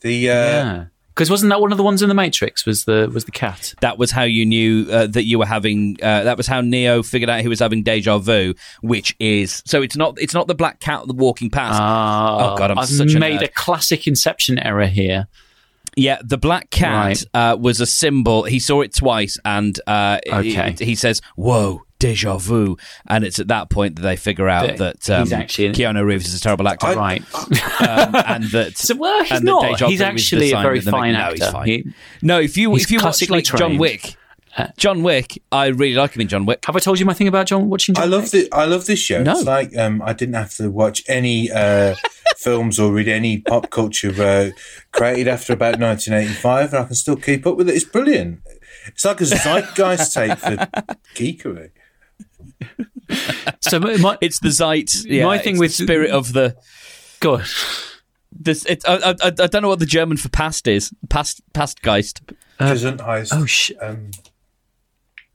The 0.00 0.30
uh, 0.30 0.34
yeah. 0.34 0.84
Because 1.08 1.28
wasn't 1.28 1.50
that 1.50 1.60
one 1.60 1.72
of 1.72 1.78
the 1.78 1.82
ones 1.82 2.00
in 2.00 2.08
the 2.08 2.14
Matrix? 2.14 2.64
Was 2.64 2.84
the 2.84 3.10
was 3.12 3.24
the 3.24 3.32
cat? 3.32 3.74
That 3.80 3.98
was 3.98 4.12
how 4.12 4.22
you 4.22 4.46
knew 4.46 4.86
uh, 4.88 5.08
that 5.08 5.24
you 5.24 5.40
were 5.40 5.46
having. 5.46 5.96
Uh, 6.00 6.22
that 6.22 6.36
was 6.36 6.46
how 6.46 6.60
Neo 6.60 7.02
figured 7.02 7.28
out 7.28 7.40
he 7.40 7.48
was 7.48 7.58
having 7.58 7.82
deja 7.82 8.18
vu, 8.18 8.54
which 8.82 9.16
is 9.18 9.60
so. 9.66 9.82
It's 9.82 9.96
not. 9.96 10.16
It's 10.20 10.34
not 10.34 10.46
the 10.46 10.54
black 10.54 10.78
cat 10.78 11.08
walking 11.08 11.50
past. 11.50 11.80
Ah, 11.82 12.52
Oh, 12.52 12.56
God, 12.56 12.70
I'm 12.70 12.78
I've 12.78 12.86
such 12.88 13.14
a 13.14 13.18
made 13.18 13.40
nerd. 13.40 13.46
a 13.46 13.48
classic 13.48 14.06
Inception 14.06 14.60
error 14.60 14.86
here. 14.86 15.26
Yeah, 15.98 16.18
the 16.24 16.38
black 16.38 16.70
cat 16.70 16.94
Right. 16.94 17.24
uh, 17.34 17.56
was 17.56 17.80
a 17.80 17.86
symbol. 17.86 18.44
He 18.44 18.58
saw 18.60 18.82
it 18.82 18.94
twice, 18.94 19.36
and 19.44 19.78
uh, 19.86 20.18
Okay. 20.32 20.74
he, 20.78 20.84
he 20.84 20.94
says, 20.94 21.20
"Whoa, 21.36 21.82
deja 21.98 22.38
vu!" 22.38 22.76
And 23.08 23.24
it's 23.24 23.38
at 23.40 23.48
that 23.48 23.68
point 23.68 23.96
that 23.96 24.02
they 24.02 24.14
figure 24.16 24.48
out 24.48 24.76
That 24.78 25.00
that 25.00 25.10
um, 25.10 25.32
actually- 25.32 25.70
Keanu 25.72 26.04
Reeves 26.04 26.26
is 26.28 26.34
a 26.34 26.40
terrible 26.40 26.68
actor, 26.68 26.94
right. 26.94 27.22
um, 27.80 28.14
and 28.26 28.44
that 28.52 28.74
So 28.76 28.94
well, 28.94 29.24
he's 29.24 29.42
not. 29.42 29.64
He's 29.80 29.80
vu 29.80 29.92
is 29.94 29.98
the 29.98 30.04
actually 30.06 30.52
a 30.52 30.62
very 30.62 30.80
fine 30.80 31.16
actor. 31.16 31.62
He- 31.64 31.84
no, 32.22 32.38
if 32.40 32.56
you 32.56 32.74
if 32.76 32.90
you 32.92 33.00
watch 33.02 33.28
like 33.28 33.44
John. 33.44 33.76
Wick, 33.78 34.14
John 34.76 35.02
Wick, 35.02 35.40
I 35.52 35.66
really 35.66 35.94
like 35.94 36.14
him 36.14 36.20
in 36.22 36.28
John 36.28 36.46
Wick. 36.46 36.64
have 36.66 36.76
I 36.76 36.78
told 36.80 36.98
you 36.98 37.06
my 37.06 37.14
thing 37.14 37.28
about 37.28 37.46
John 37.46 37.68
watching? 37.68 37.94
John 37.94 38.04
I 38.04 38.06
love 38.06 38.22
Wick? 38.32 38.50
the 38.50 38.52
I 38.52 38.64
love 38.64 38.86
this 38.86 38.98
show. 38.98 39.22
No. 39.22 39.32
It's 39.32 39.44
like 39.44 39.76
um, 39.76 40.02
I 40.02 40.12
didn't 40.12 40.34
have 40.34 40.54
to 40.56 40.70
watch 40.70 41.02
any 41.08 41.50
uh, 41.50 41.94
films 42.36 42.78
or 42.78 42.92
read 42.92 43.08
any 43.08 43.40
pop 43.40 43.70
culture 43.70 44.12
uh, 44.22 44.50
created 44.92 45.28
after 45.28 45.52
about 45.52 45.78
1985, 45.78 46.72
and 46.74 46.82
I 46.82 46.86
can 46.86 46.94
still 46.94 47.16
keep 47.16 47.46
up 47.46 47.56
with 47.56 47.68
it. 47.68 47.74
It's 47.76 47.84
brilliant. 47.84 48.40
It's 48.86 49.04
like 49.04 49.20
a 49.20 49.24
zeitgeist 49.26 50.14
take 50.14 50.38
for 50.38 50.56
geekery. 51.14 51.70
So 53.60 53.80
my, 53.80 54.18
It's 54.20 54.40
the 54.40 54.50
zeit. 54.50 54.90
Yeah, 55.04 55.24
My 55.24 55.38
thing 55.38 55.58
with- 55.58 55.76
the 55.76 55.84
spirit 55.84 56.10
of 56.10 56.32
the 56.32 56.56
go 57.20 57.34
on. 57.36 57.44
this. 58.32 58.64
It, 58.66 58.82
I, 58.86 59.14
I, 59.22 59.26
I 59.26 59.30
don't 59.30 59.62
know 59.62 59.68
what 59.68 59.78
the 59.78 59.86
German 59.86 60.16
for 60.16 60.28
past 60.28 60.66
is. 60.68 60.92
Past 61.08 61.42
past 61.52 61.82
geist. 61.82 62.22
Gesundheit. 62.60 63.28
Oh 63.32 63.46
sh! 63.46 63.70
um, 63.80 64.10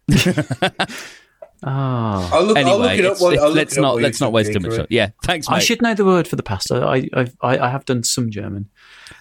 Oh. 0.10 1.66
I'll 2.34 2.44
look, 2.44 2.58
I'll 2.58 2.60
Anyway, 2.74 2.78
look 2.78 3.00
it 3.00 3.06
up. 3.06 3.22
while- 3.22 3.32
it- 3.32 3.40
I'll 3.40 3.48
look 3.48 3.56
let's 3.56 3.74
it 3.74 3.80
up 3.80 3.84
not 3.84 3.96
let's 4.02 4.20
not 4.20 4.32
waste 4.34 4.52
too 4.54 4.60
much. 4.60 4.76
time. 4.76 4.88
Yeah, 4.90 5.10
thanks, 5.24 5.50
mate. 5.50 5.56
I 5.56 5.60
should 5.60 5.82
know 5.82 5.94
the 5.94 6.04
word 6.06 6.28
for 6.28 6.36
the 6.36 6.44
pasta. 6.44 6.86
I, 6.86 7.08
I've, 7.14 7.36
I, 7.42 7.58
I 7.58 7.70
have 7.70 7.86
done 7.86 8.04
some 8.04 8.30
German. 8.32 8.70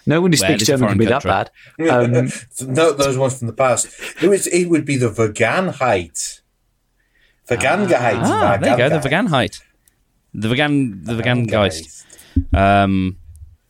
No 0.05 0.19
one 0.19 0.33
who 0.33 0.37
Well, 0.41 0.49
speaks 0.49 0.63
it's 0.63 0.67
German 0.67 0.89
can 0.89 0.97
be 0.97 1.05
foreign 1.05 1.21
that 1.23 1.51
bad. 1.79 1.89
Um, 1.89 2.29
no, 2.73 2.91
those 2.91 3.17
ones 3.17 3.37
from 3.39 3.47
the 3.47 3.53
past. 3.53 3.87
It, 4.21 4.27
was, 4.27 4.47
it 4.47 4.65
would 4.65 4.83
be 4.83 4.97
the 4.97 5.09
Vergangenheit. 5.09 6.41
Vergangenheit. 7.47 8.19
Ah, 8.23 8.57
there 8.61 8.71
you 8.71 8.77
go. 8.77 8.89
The 8.89 9.09
Veganheit. 9.09 9.61
The 10.33 10.49
vegan. 10.49 11.03
The 11.03 11.15
vegan 11.15 11.43
geist. 11.45 12.05
Um, 12.53 13.17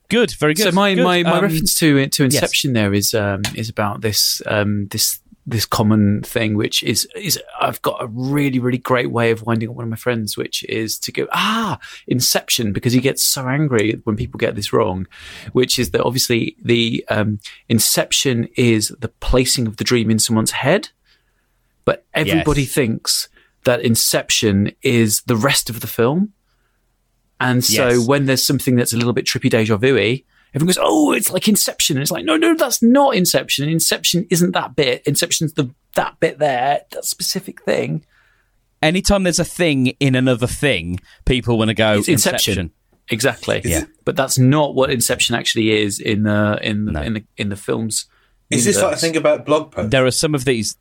good. 0.09 0.31
Very 0.31 0.53
good. 0.53 0.63
So 0.63 0.71
my 0.71 0.95
Good. 0.95 1.03
my, 1.03 1.23
my 1.23 1.37
Um, 1.37 1.43
reference 1.43 1.73
to 1.75 2.07
to 2.07 2.23
Inception 2.23 2.73
there 2.73 2.93
is 2.93 3.13
um, 3.13 3.41
is 3.55 3.69
about 3.69 4.01
this 4.01 4.41
um, 4.47 4.87
this 4.87 5.19
this 5.45 5.65
common 5.65 6.21
thing, 6.23 6.55
which 6.55 6.81
is 6.83 7.05
is 7.15 7.37
I've 7.59 7.81
got 7.81 8.01
a 8.01 8.07
really 8.07 8.59
really 8.59 8.77
great 8.77 9.11
way 9.11 9.29
of 9.31 9.41
winding 9.43 9.69
up 9.69 9.75
one 9.75 9.83
of 9.83 9.89
my 9.89 9.97
friends, 9.97 10.37
which 10.37 10.63
is 10.69 10.97
to 10.99 11.11
go 11.11 11.27
ah 11.33 11.79
Inception 12.07 12.71
because 12.73 12.93
he 12.93 13.01
gets 13.01 13.23
so 13.23 13.47
angry 13.47 13.99
when 14.05 14.15
people 14.15 14.37
get 14.37 14.55
this 14.55 14.71
wrong, 14.71 15.05
which 15.51 15.77
is 15.77 15.91
that 15.91 16.01
obviously 16.03 16.55
the 16.63 17.03
um, 17.09 17.39
Inception 17.67 18.47
is 18.55 18.89
the 18.99 19.09
placing 19.09 19.67
of 19.67 19.77
the 19.77 19.83
dream 19.83 20.09
in 20.09 20.19
someone's 20.19 20.51
head, 20.51 20.89
but 21.85 22.05
everybody 22.13 22.61
Yes. 22.63 22.73
thinks 22.73 23.29
that 23.65 23.81
Inception 23.81 24.71
is 24.81 25.21
the 25.23 25.35
rest 25.35 25.69
of 25.69 25.81
the 25.81 25.87
film. 25.87 26.31
And 27.39 27.63
so 27.65 27.89
Yes. 27.89 28.07
when 28.07 28.25
there's 28.27 28.43
something 28.43 28.75
that's 28.75 28.93
a 28.93 28.97
little 28.97 29.13
bit 29.13 29.25
trippy 29.25 29.49
deja 29.49 29.75
vu 29.77 29.97
everyone 30.53 30.67
goes, 30.67 30.79
Oh, 30.81 31.11
it's 31.13 31.31
like 31.31 31.47
Inception. 31.47 31.97
And 31.97 32.01
it's 32.01 32.11
like, 32.11 32.25
no, 32.25 32.37
no, 32.37 32.55
that's 32.55 32.81
not 32.83 33.15
Inception. 33.15 33.67
Inception 33.69 34.27
isn't 34.29 34.51
that 34.51 34.75
bit. 34.75 35.03
Inception's 35.05 35.53
the 35.53 35.69
that 35.95 36.19
bit 36.19 36.39
there, 36.39 36.81
that 36.91 37.05
specific 37.05 37.61
thing. 37.63 38.03
anytime 38.81 39.23
there's 39.23 39.39
a 39.39 39.45
thing 39.45 39.87
in 39.99 40.15
another 40.15 40.47
thing, 40.47 40.99
people 41.25 41.57
want 41.57 41.69
to 41.69 41.73
go 41.75 41.99
It's 41.99 42.07
Inception. 42.07 42.71
Exactly. 43.09 43.61
Yeah. 43.63 43.83
But 44.05 44.15
that's 44.15 44.39
not 44.39 44.75
what 44.75 44.89
Inception 44.89 45.35
actually 45.35 45.71
is 45.71 45.99
in 45.99 46.23
the 46.23 46.57
in 46.61 46.85
the 46.85 46.91
No. 46.93 47.01
in 47.01 47.13
the 47.13 47.23
in 47.37 47.49
the 47.49 47.55
films. 47.55 48.05
Is 48.49 48.65
this 48.65 48.81
like 48.81 48.93
a 48.95 48.97
thing 48.97 49.17
about 49.17 49.45
blog 49.45 49.71
posts? 49.71 49.91
There 49.91 50.05
are 50.05 50.11
some 50.11 50.33
of 50.35 50.45
these. 50.45 50.77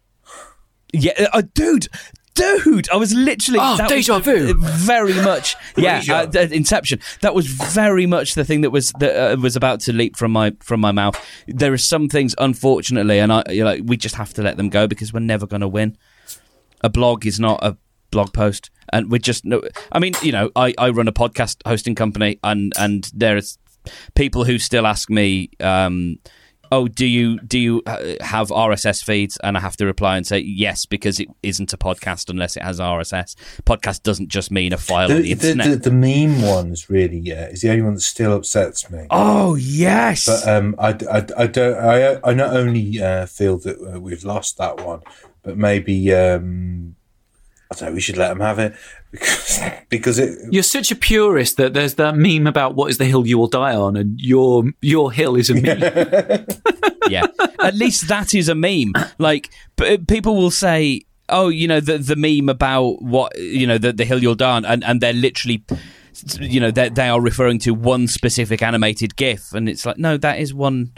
Yeah, 0.93 1.29
uh, 1.33 1.43
dude, 1.55 1.89
dude, 2.35 2.89
I 2.91 2.97
was 2.97 3.15
literally 3.15 3.59
Oh, 3.61 3.77
that 3.77 3.89
deja 3.89 4.17
was 4.17 4.25
vu. 4.25 4.55
Very 4.59 5.15
much, 5.15 5.57
yeah. 5.77 6.03
Uh, 6.09 6.27
the 6.27 6.53
Inception. 6.55 7.01
That 7.21 7.35
was 7.35 7.47
very 7.47 8.07
much 8.07 8.35
the 8.35 8.45
thing 8.45 8.63
that 8.63 8.71
was 8.71 8.93
that 8.99 9.33
uh, 9.33 9.37
was 9.41 9.57
about 9.57 9.81
to 9.81 9.93
leap 9.93 10.17
from 10.17 10.33
my 10.33 10.55
from 10.61 10.81
my 10.81 10.93
mouth. 10.93 11.19
There 11.47 11.73
are 11.73 11.79
some 11.79 12.09
things, 12.09 12.35
unfortunately, 12.39 13.19
and 13.19 13.33
I 13.33 13.43
you 13.51 13.65
know, 13.65 13.79
we 13.85 13.97
just 13.97 14.15
have 14.17 14.33
to 14.35 14.43
let 14.43 14.57
them 14.57 14.69
go 14.69 14.87
because 14.87 15.13
we're 15.13 15.21
never 15.21 15.47
going 15.47 15.61
to 15.61 15.69
win. 15.69 15.97
A 16.83 16.89
blog 16.89 17.27
is 17.27 17.39
not 17.39 17.61
a 17.63 17.77
blog 18.11 18.33
post, 18.33 18.71
and 18.93 19.11
we're 19.11 19.19
just 19.19 19.45
no. 19.45 19.63
I 19.91 19.99
mean, 19.99 20.15
you 20.23 20.33
know, 20.33 20.51
I, 20.57 20.75
I 20.79 20.91
run 20.91 21.09
a 21.09 21.13
podcast 21.13 21.57
hosting 21.67 21.95
company, 21.95 22.39
and 22.43 22.73
and 22.79 23.11
there's 23.15 23.59
people 24.15 24.45
who 24.45 24.59
still 24.59 24.87
ask 24.87 25.11
me. 25.11 25.51
Um, 25.61 26.19
oh, 26.73 26.89
do 26.89 27.07
you 27.07 27.39
do 27.41 27.59
you 27.59 27.83
uh, 27.87 28.15
have 28.21 28.49
RSS 28.49 29.05
feeds? 29.05 29.37
And 29.45 29.57
I 29.57 29.61
have 29.61 29.77
to 29.77 29.87
reply 29.87 30.17
and 30.17 30.27
say 30.27 30.39
yes 30.39 30.87
because 30.87 31.21
it 31.21 31.29
isn't 31.43 31.73
a 31.73 31.77
podcast 31.77 32.29
unless 32.31 32.57
it 32.57 32.63
has 32.65 32.81
RSS. 32.81 33.37
Podcast 33.65 34.03
doesn't 34.03 34.29
just 34.29 34.51
mean 34.51 34.73
a 34.73 34.79
file 34.79 35.13
on 35.13 35.23
the 35.23 35.23
The, 35.23 35.35
the, 35.35 35.49
internet. 35.51 35.83
the, 35.83 35.91
the 35.91 35.95
meme 35.95 36.43
ones 36.43 36.91
really 36.91 37.19
yeah, 37.19 37.47
is 37.47 37.61
the 37.61 37.71
only 37.71 37.83
one 37.83 37.95
that 37.95 38.01
still 38.01 38.33
upsets 38.33 38.91
me. 38.91 39.07
oh 39.11 39.55
yes, 39.55 40.27
But 40.27 40.49
um, 40.49 40.75
I, 40.79 40.89
I, 41.11 41.27
I 41.37 41.47
don't. 41.47 41.79
I, 41.79 42.19
I 42.25 42.35
not 42.35 42.57
only 42.57 43.01
uh, 43.01 43.27
feel 43.27 43.59
that 43.59 43.77
uh, 43.95 44.01
we've 44.01 44.25
lost 44.25 44.57
that 44.59 44.81
one, 44.85 45.01
but 45.43 45.57
maybe 45.57 46.13
um, 46.15 46.97
I 47.73 47.81
don't 47.81 47.89
know. 47.89 47.95
We 47.95 48.01
should 48.01 48.17
let 48.17 48.29
them 48.29 48.41
have 48.41 48.59
it 48.59 48.75
because 49.11 49.61
because 49.89 50.19
it. 50.19 50.39
You're 50.51 50.63
such 50.63 50.91
a 50.91 50.97
purist 50.97 51.57
that 51.57 51.75
there's 51.75 51.95
that 51.95 52.17
meme 52.17 52.47
about 52.47 52.75
what 52.75 52.91
is 52.91 52.99
the 52.99 53.05
hill 53.05 53.27
you 53.27 53.39
will 53.39 53.47
die 53.47 53.75
on, 53.75 53.97
and 53.97 54.21
your 54.21 54.65
your 54.81 55.13
hill 55.13 55.37
is 55.37 55.51
a 55.51 55.55
meme. 55.55 55.81
yeah. 57.09 57.27
At 57.61 57.75
least 57.75 58.09
that 58.09 58.35
is 58.35 58.49
a 58.49 58.55
meme. 58.55 58.93
Like 59.19 59.51
p- 59.77 59.99
people 59.99 60.37
will 60.37 60.51
say, 60.51 61.03
"Oh, 61.29 61.49
you 61.49 61.69
know 61.69 61.81
the 61.81 61.99
the 61.99 62.17
meme 62.17 62.49
about 62.49 63.03
what 63.03 63.39
you 63.39 63.67
know 63.67 63.79
the 63.79 63.93
the 63.93 64.05
hill 64.05 64.23
you'll 64.23 64.35
die 64.35 64.57
on," 64.57 64.65
and 64.65 64.85
and 64.85 65.01
they're 65.01 65.13
literally. 65.13 65.65
You 66.39 66.61
know 66.61 66.71
they 66.71 66.91
they 66.91 67.09
are 67.09 67.21
referring 67.21 67.59
to 67.61 67.73
one 67.73 68.07
specific 68.07 68.63
animated 68.63 69.17
GIF, 69.17 69.55
and 69.55 69.67
it's 69.67 69.87
like 69.87 69.97
no, 69.97 70.19
that 70.19 70.39
is 70.39 70.53
one. 70.53 70.93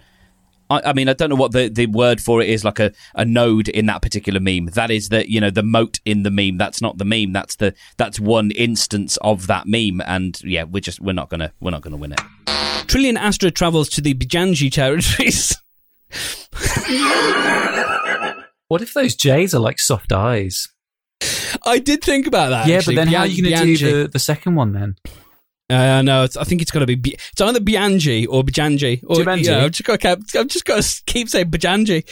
I, 0.74 0.90
I 0.90 0.92
mean, 0.92 1.08
I 1.08 1.12
don't 1.12 1.30
know 1.30 1.36
what 1.36 1.52
the, 1.52 1.68
the 1.68 1.86
word 1.86 2.20
for 2.20 2.40
it 2.40 2.48
is, 2.48 2.64
like 2.64 2.80
a, 2.80 2.92
a 3.14 3.24
node 3.24 3.68
in 3.68 3.86
that 3.86 4.02
particular 4.02 4.40
meme. 4.40 4.66
That 4.66 4.90
is 4.90 5.08
the 5.08 5.30
you 5.30 5.40
know 5.40 5.50
the 5.50 5.62
moat 5.62 6.00
in 6.04 6.22
the 6.22 6.30
meme. 6.30 6.58
That's 6.58 6.82
not 6.82 6.98
the 6.98 7.04
meme. 7.04 7.32
That's 7.32 7.56
the 7.56 7.74
that's 7.96 8.20
one 8.20 8.50
instance 8.52 9.16
of 9.18 9.46
that 9.46 9.66
meme. 9.66 10.02
And 10.06 10.40
yeah, 10.42 10.64
we're 10.64 10.80
just 10.80 11.00
we're 11.00 11.12
not 11.12 11.30
gonna 11.30 11.52
we're 11.60 11.70
not 11.70 11.82
gonna 11.82 11.96
win 11.96 12.12
it. 12.12 12.20
Trillian 12.86 13.16
Astra 13.16 13.50
travels 13.50 13.88
to 13.90 14.00
the 14.00 14.14
Bijanji 14.14 14.70
territories. 14.70 15.56
what 18.68 18.82
if 18.82 18.94
those 18.94 19.14
J's 19.14 19.54
are 19.54 19.60
like 19.60 19.78
soft 19.78 20.12
eyes? 20.12 20.68
I 21.64 21.78
did 21.78 22.02
think 22.02 22.26
about 22.26 22.50
that. 22.50 22.66
yeah, 22.66 22.76
actually. 22.76 22.96
but 22.96 23.04
then 23.04 23.14
how 23.14 23.20
are 23.20 23.26
you 23.26 23.42
going 23.42 23.56
to 23.56 23.64
do 23.64 24.02
the, 24.02 24.08
the 24.08 24.18
second 24.18 24.54
one 24.54 24.72
then? 24.72 24.96
Uh, 25.70 26.02
no, 26.02 26.24
I 26.24 26.44
think 26.44 26.60
it's 26.60 26.70
got 26.70 26.80
to 26.80 26.86
be. 26.86 26.94
B- 26.94 27.16
it's 27.32 27.40
either 27.40 27.58
Bianji 27.58 28.26
or 28.28 28.42
Bajanji. 28.42 29.02
Or, 29.06 29.16
Jumanji? 29.16 29.46
Yeah, 29.46 29.64
I've 29.64 29.70
just 29.70 29.84
got. 29.84 30.00
to 30.00 30.10
I've 30.38 30.48
just 30.48 30.66
got 30.66 30.82
to 30.82 31.02
keep 31.06 31.30
saying 31.30 31.50
Bajanji. 31.50 32.04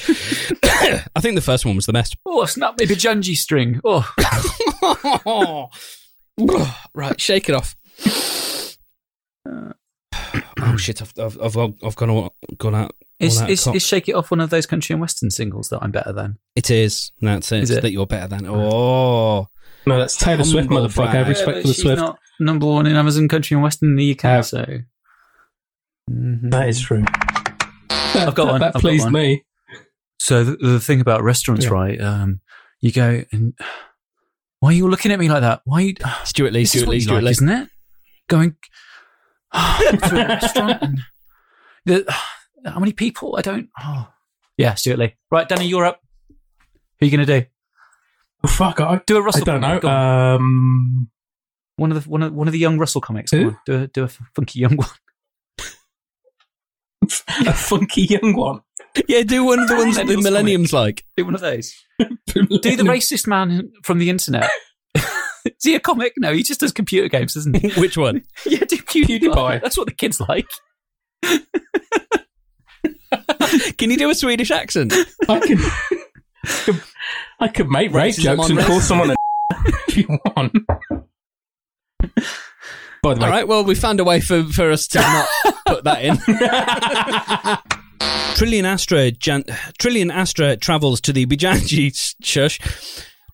I 1.14 1.20
think 1.20 1.34
the 1.34 1.42
first 1.42 1.66
one 1.66 1.76
was 1.76 1.84
the 1.84 1.92
best. 1.92 2.16
Oh, 2.24 2.46
snap 2.46 2.78
me 2.78 2.86
Bajanji 2.86 3.36
string. 3.36 3.78
Oh, 3.84 4.08
right, 6.94 7.20
shake 7.20 7.50
it 7.50 7.54
off. 7.54 7.76
oh 9.46 10.76
shit! 10.78 11.02
I've 11.02 11.12
I've 11.18 11.38
I've, 11.38 11.74
I've 11.84 11.96
gone 11.96 12.08
all, 12.10 12.34
gone 12.56 12.74
out. 12.74 12.94
is, 13.20 13.42
out 13.42 13.50
is, 13.50 13.66
is 13.66 13.86
Shake 13.86 14.08
It 14.08 14.14
Off 14.14 14.30
one 14.30 14.40
of 14.40 14.48
those 14.48 14.64
country 14.64 14.94
and 14.94 15.00
western 15.02 15.30
singles 15.30 15.68
that 15.68 15.82
I'm 15.82 15.90
better 15.90 16.14
than? 16.14 16.38
It 16.56 16.70
is. 16.70 17.12
That's 17.20 17.52
it. 17.52 17.64
Is 17.64 17.70
it? 17.70 17.82
That 17.82 17.92
you're 17.92 18.06
better 18.06 18.28
than. 18.28 18.46
Oh, 18.46 19.48
No, 19.86 19.98
that's 19.98 20.16
Taylor 20.16 20.44
Swift, 20.44 20.68
motherfucker. 20.68 21.00
I 21.08 21.12
brag. 21.12 21.14
have 21.16 21.28
respect 21.28 21.62
for 21.62 21.66
the 21.68 21.74
she's 21.74 21.82
Swift. 21.82 22.00
not 22.00 22.18
number 22.40 22.66
one 22.66 22.86
in 22.86 22.94
Amazon 22.96 23.28
country 23.28 23.54
and 23.54 23.62
western 23.64 23.90
in 23.90 23.96
the 23.96 24.04
UK, 24.14 24.24
Uh, 24.38 24.42
so. 24.42 24.64
Mhm. 26.10 26.50
That 26.50 26.68
is 26.68 26.80
true. 26.80 27.04
I've 27.90 28.34
got 28.34 28.48
one, 28.48 28.60
That 28.60 28.76
I've 28.76 28.80
pleased 28.80 29.04
one. 29.04 29.12
me. 29.14 29.44
So 30.18 30.44
the, 30.44 30.56
the 30.56 30.80
thing 30.80 31.00
about 31.00 31.22
restaurants, 31.22 31.64
Yeah. 31.64 31.70
right? 31.72 32.00
Um, 32.00 32.40
you 32.80 32.92
go 32.92 33.22
and 33.32 33.54
why 34.60 34.68
are 34.70 34.72
you 34.72 34.86
looking 34.88 35.10
at 35.10 35.18
me 35.18 35.28
like 35.28 35.40
that? 35.40 35.62
Why? 35.64 35.78
Are 35.78 35.82
you, 35.82 35.94
Stewart 36.24 36.52
Lee, 36.52 36.62
this 36.62 36.70
Stewart 36.72 36.88
Lee, 36.88 37.00
Stuart 37.00 37.14
like, 37.16 37.24
Lee. 37.24 37.30
isn't 37.32 37.48
it? 37.48 37.68
Going 38.28 38.50
to 39.52 39.58
a 40.24 40.28
restaurant 40.28 40.82
and 40.82 40.98
the, 41.86 42.04
how 42.64 42.78
many 42.78 42.92
people? 42.92 43.34
I 43.36 43.42
don't. 43.42 43.68
Oh, 43.82 44.08
yeah, 44.56 44.74
Stewart 44.74 44.98
Lee. 44.98 45.14
Right, 45.30 45.48
Danny, 45.48 45.66
you're 45.66 45.84
up. 45.86 46.00
Who 46.28 47.06
are 47.06 47.08
you 47.08 47.16
going 47.16 47.26
to 47.26 47.40
do? 47.40 47.46
Oh, 48.44 48.48
fuck, 48.48 48.80
I, 48.80 49.00
Do 49.06 49.16
a 49.16 49.22
Russell. 49.22 49.42
I 49.42 49.44
don't 49.44 49.60
know. 49.60 49.80
comic. 49.80 49.84
Um, 49.84 51.10
one 51.76 51.92
of 51.92 52.02
the 52.02 52.10
one 52.10 52.22
of 52.22 52.32
one 52.32 52.48
of 52.48 52.52
the 52.52 52.58
young 52.58 52.78
Russell 52.78 53.00
comics. 53.00 53.30
Come 53.30 53.46
on, 53.46 53.58
do 53.66 53.82
a 53.82 53.86
do 53.86 54.04
a 54.04 54.08
funky 54.08 54.60
young 54.60 54.76
one. 54.76 54.88
a 57.46 57.52
funky 57.52 58.02
young 58.02 58.34
one. 58.36 58.60
Yeah, 59.08 59.22
do 59.22 59.44
one 59.44 59.58
of 59.58 59.68
the 59.68 59.76
ones 59.76 59.96
that 59.96 60.06
the 60.06 60.16
Millenniums 60.20 60.72
like. 60.72 61.04
Do 61.16 61.24
one 61.24 61.34
of 61.34 61.40
those. 61.40 61.74
Do 61.98 62.42
the 62.46 62.84
racist 62.84 63.26
man 63.26 63.70
from 63.84 63.98
the 63.98 64.10
internet. 64.10 64.50
Is 64.94 65.52
he 65.62 65.74
a 65.74 65.80
comic? 65.80 66.12
No, 66.16 66.32
he 66.32 66.42
just 66.42 66.60
does 66.60 66.72
computer 66.72 67.08
games, 67.08 67.34
doesn't 67.34 67.56
he? 67.56 67.70
Which 67.80 67.96
one? 67.96 68.22
yeah, 68.46 68.58
do 68.58 68.76
PewDiePie. 68.76 69.20
PewDiePie. 69.20 69.62
That's 69.62 69.76
what 69.76 69.86
the 69.86 69.94
kids 69.94 70.20
like. 70.20 70.48
Can 73.78 73.90
you 73.90 73.96
do 73.96 74.10
a 74.10 74.14
Swedish 74.14 74.50
accent? 74.50 74.94
I 75.28 75.40
can, 75.40 75.58
I 77.40 77.48
could 77.48 77.68
make 77.68 77.92
rape 77.92 78.14
jokes 78.16 78.50
and 78.50 78.58
call 78.60 78.80
someone 78.80 79.10
a 79.10 79.14
if 79.88 79.96
you 79.96 80.06
want. 80.36 80.52
By 83.02 83.14
the 83.14 83.20
way, 83.20 83.26
All 83.26 83.30
right. 83.30 83.48
Well, 83.48 83.64
we 83.64 83.74
found 83.74 83.98
a 84.00 84.04
way 84.04 84.20
for, 84.20 84.44
for 84.44 84.70
us 84.70 84.86
to 84.88 84.98
not 85.00 85.28
put 85.66 85.84
that 85.84 86.04
in. 86.04 86.16
Trillian 88.36 88.64
Astra, 88.64 89.10
Jan- 89.10 89.44
Trillian 89.78 90.12
Astra 90.12 90.56
travels 90.56 91.00
to 91.02 91.12
the 91.12 91.26
Bijanji 91.26 91.92
shush. 92.22 92.58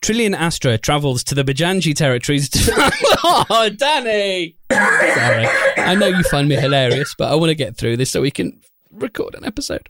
Trillian 0.03 0.35
Astra 0.37 0.79
travels 0.79 1.23
to 1.25 1.35
the 1.35 1.45
Bijanji 1.45 1.95
territories. 1.95 2.49
To- 2.51 2.93
oh, 3.25 3.71
Danny! 3.77 4.57
Sorry, 4.71 5.47
I 5.77 5.95
know 5.99 6.07
you 6.09 6.23
find 6.25 6.49
me 6.49 6.57
hilarious, 6.57 7.15
but 7.19 7.31
I 7.31 7.35
want 7.37 7.51
to 7.51 7.55
get 7.55 7.77
through 7.77 7.97
this 7.97 8.11
so 8.11 8.21
we 8.21 8.31
can 8.31 8.61
record 8.93 9.35
an 9.35 9.45
episode. 9.45 9.89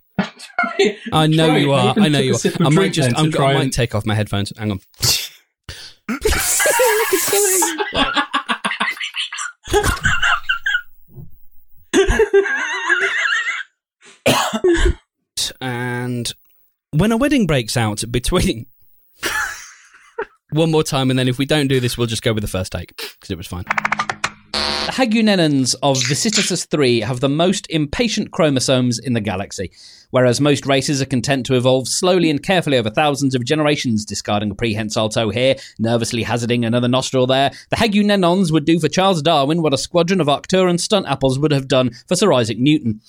I 1.12 1.26
know 1.26 1.56
you 1.56 1.72
are. 1.72 1.94
I 1.98 2.08
know 2.08 2.18
you 2.18 2.34
are. 2.34 2.38
I 2.60 2.68
might 2.70 2.92
just. 2.92 3.16
I'm, 3.16 3.34
I 3.34 3.54
might 3.54 3.62
and- 3.62 3.72
take 3.72 3.94
off 3.94 4.06
my 4.06 4.14
headphones. 4.14 4.52
Hang 4.56 4.72
on. 4.72 4.80
and 15.60 16.34
when 16.92 17.12
a 17.12 17.16
wedding 17.16 17.46
breaks 17.46 17.76
out 17.76 18.02
between 18.10 18.66
one 20.50 20.70
more 20.70 20.82
time 20.82 21.10
and 21.10 21.18
then 21.18 21.28
if 21.28 21.38
we 21.38 21.46
don't 21.46 21.68
do 21.68 21.80
this 21.80 21.98
we'll 21.98 22.06
just 22.06 22.22
go 22.22 22.32
with 22.32 22.42
the 22.42 22.48
first 22.48 22.72
take 22.72 22.96
because 22.96 23.30
it 23.30 23.36
was 23.36 23.46
fine 23.46 23.64
Haggunenons 24.98 25.76
of 25.80 25.96
Vicissitus 25.98 26.66
3 26.66 27.02
have 27.02 27.20
the 27.20 27.28
most 27.28 27.68
impatient 27.70 28.32
chromosomes 28.32 28.98
in 28.98 29.12
the 29.12 29.20
galaxy, 29.20 29.70
whereas 30.10 30.40
most 30.40 30.66
races 30.66 31.00
are 31.00 31.06
content 31.06 31.46
to 31.46 31.54
evolve 31.54 31.86
slowly 31.86 32.30
and 32.30 32.42
carefully 32.42 32.76
over 32.76 32.90
thousands 32.90 33.36
of 33.36 33.44
generations, 33.44 34.04
discarding 34.04 34.50
a 34.50 34.56
prehensile 34.56 35.08
toe 35.08 35.30
here, 35.30 35.54
nervously 35.78 36.24
hazarding 36.24 36.64
another 36.64 36.88
nostril 36.88 37.28
there. 37.28 37.52
The 37.70 37.76
Haggunenons 37.76 38.50
would 38.50 38.64
do 38.64 38.80
for 38.80 38.88
Charles 38.88 39.22
Darwin 39.22 39.62
what 39.62 39.72
a 39.72 39.78
squadron 39.78 40.20
of 40.20 40.26
Arcturan 40.26 40.80
stunt 40.80 41.06
apples 41.06 41.38
would 41.38 41.52
have 41.52 41.68
done 41.68 41.92
for 42.08 42.16
Sir 42.16 42.32
Isaac 42.32 42.58
Newton. 42.58 43.00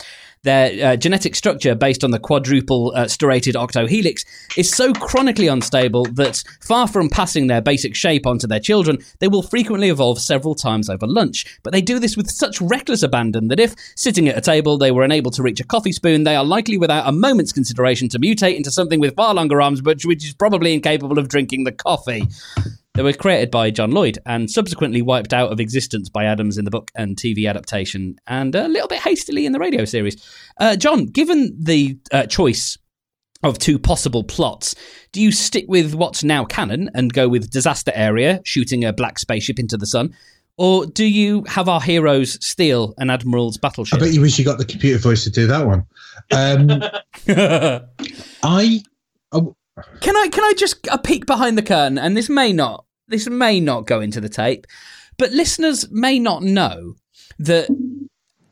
Their 0.43 0.93
uh, 0.93 0.95
genetic 0.95 1.35
structure, 1.35 1.75
based 1.75 2.03
on 2.03 2.11
the 2.11 2.19
quadruple 2.19 2.93
uh, 2.95 3.09
striated 3.09 3.55
octohelix, 3.55 4.25
is 4.57 4.69
so 4.69 4.93
chronically 4.93 5.47
unstable 5.47 6.05
that, 6.13 6.41
far 6.61 6.87
from 6.87 7.09
passing 7.09 7.47
their 7.47 7.61
basic 7.61 7.93
shape 7.93 8.25
onto 8.25 8.47
their 8.47 8.61
children, 8.61 8.99
they 9.19 9.27
will 9.27 9.41
frequently 9.41 9.89
evolve 9.89 10.19
several 10.19 10.55
times 10.55 10.89
over 10.89 11.05
lunch. 11.05 11.59
But 11.61 11.73
they 11.73 11.81
do 11.81 11.99
this 11.99 12.15
with 12.15 12.31
such 12.31 12.61
reckless 12.61 13.03
abandon 13.03 13.49
that 13.49 13.59
if, 13.59 13.75
sitting 13.97 14.29
at 14.29 14.37
a 14.37 14.41
table, 14.41 14.77
they 14.77 14.91
were 14.91 15.03
unable 15.03 15.31
to 15.31 15.43
reach 15.43 15.59
a 15.59 15.65
coffee 15.65 15.91
spoon, 15.91 16.23
they 16.23 16.37
are 16.37 16.45
likely, 16.45 16.77
without 16.77 17.07
a 17.07 17.11
moment's 17.11 17.51
consideration, 17.51 18.07
to 18.09 18.19
mutate 18.19 18.55
into 18.55 18.71
something 18.71 19.01
with 19.01 19.15
far 19.15 19.33
longer 19.33 19.61
arms, 19.61 19.81
but 19.81 20.01
which 20.03 20.25
is 20.25 20.33
probably 20.33 20.73
incapable 20.73 21.19
of 21.19 21.27
drinking 21.27 21.65
the 21.65 21.73
coffee. 21.73 22.23
They 22.99 23.03
were 23.03 23.13
created 23.13 23.49
by 23.49 23.71
John 23.71 23.91
Lloyd 23.91 24.19
and 24.25 24.51
subsequently 24.51 25.01
wiped 25.01 25.31
out 25.31 25.53
of 25.53 25.61
existence 25.61 26.09
by 26.09 26.25
Adams 26.25 26.57
in 26.57 26.65
the 26.65 26.69
book 26.69 26.91
and 26.95 27.15
TV 27.15 27.49
adaptation, 27.49 28.17
and 28.27 28.53
a 28.53 28.67
little 28.67 28.89
bit 28.89 28.99
hastily 28.99 29.45
in 29.45 29.53
the 29.53 29.57
radio 29.57 29.85
series. 29.85 30.21
Uh, 30.59 30.75
John, 30.75 31.05
given 31.05 31.55
the 31.57 31.97
uh, 32.11 32.25
choice 32.25 32.77
of 33.41 33.57
two 33.57 33.79
possible 33.79 34.25
plots, 34.25 34.75
do 35.13 35.21
you 35.21 35.31
stick 35.31 35.63
with 35.69 35.95
what's 35.95 36.25
now 36.25 36.43
canon 36.43 36.89
and 36.93 37.13
go 37.13 37.29
with 37.29 37.49
disaster 37.49 37.93
area, 37.95 38.41
shooting 38.43 38.83
a 38.83 38.91
black 38.91 39.17
spaceship 39.17 39.59
into 39.59 39.77
the 39.77 39.87
sun? 39.87 40.13
Or 40.57 40.85
do 40.85 41.05
you 41.05 41.45
have 41.45 41.69
our 41.69 41.79
heroes 41.79 42.37
steal 42.45 42.95
an 42.97 43.09
admiral's 43.09 43.57
battleship? 43.57 43.97
I 43.97 44.07
bet 44.07 44.13
you 44.13 44.19
wish 44.19 44.37
you 44.37 44.43
got 44.43 44.57
the 44.57 44.65
computer 44.65 44.99
voice 44.99 45.23
to 45.23 45.29
do 45.29 45.47
that 45.47 45.65
one. 45.65 45.85
Um, 46.31 46.83
I, 48.43 48.83
I 49.31 49.41
Can 50.01 50.17
I 50.17 50.27
can 50.27 50.43
I 50.43 50.53
just 50.57 50.85
a 50.91 50.97
peek 50.97 51.25
behind 51.25 51.57
the 51.57 51.63
curtain? 51.63 51.97
And 51.97 52.17
this 52.17 52.27
may 52.27 52.51
not 52.51 52.83
this 53.09 53.27
may 53.27 53.59
not 53.59 53.85
go 53.85 53.99
into 53.99 54.21
the 54.21 54.29
tape, 54.29 54.65
but 55.17 55.31
listeners 55.31 55.89
may 55.91 56.19
not 56.19 56.43
know 56.43 56.95
that 57.39 57.69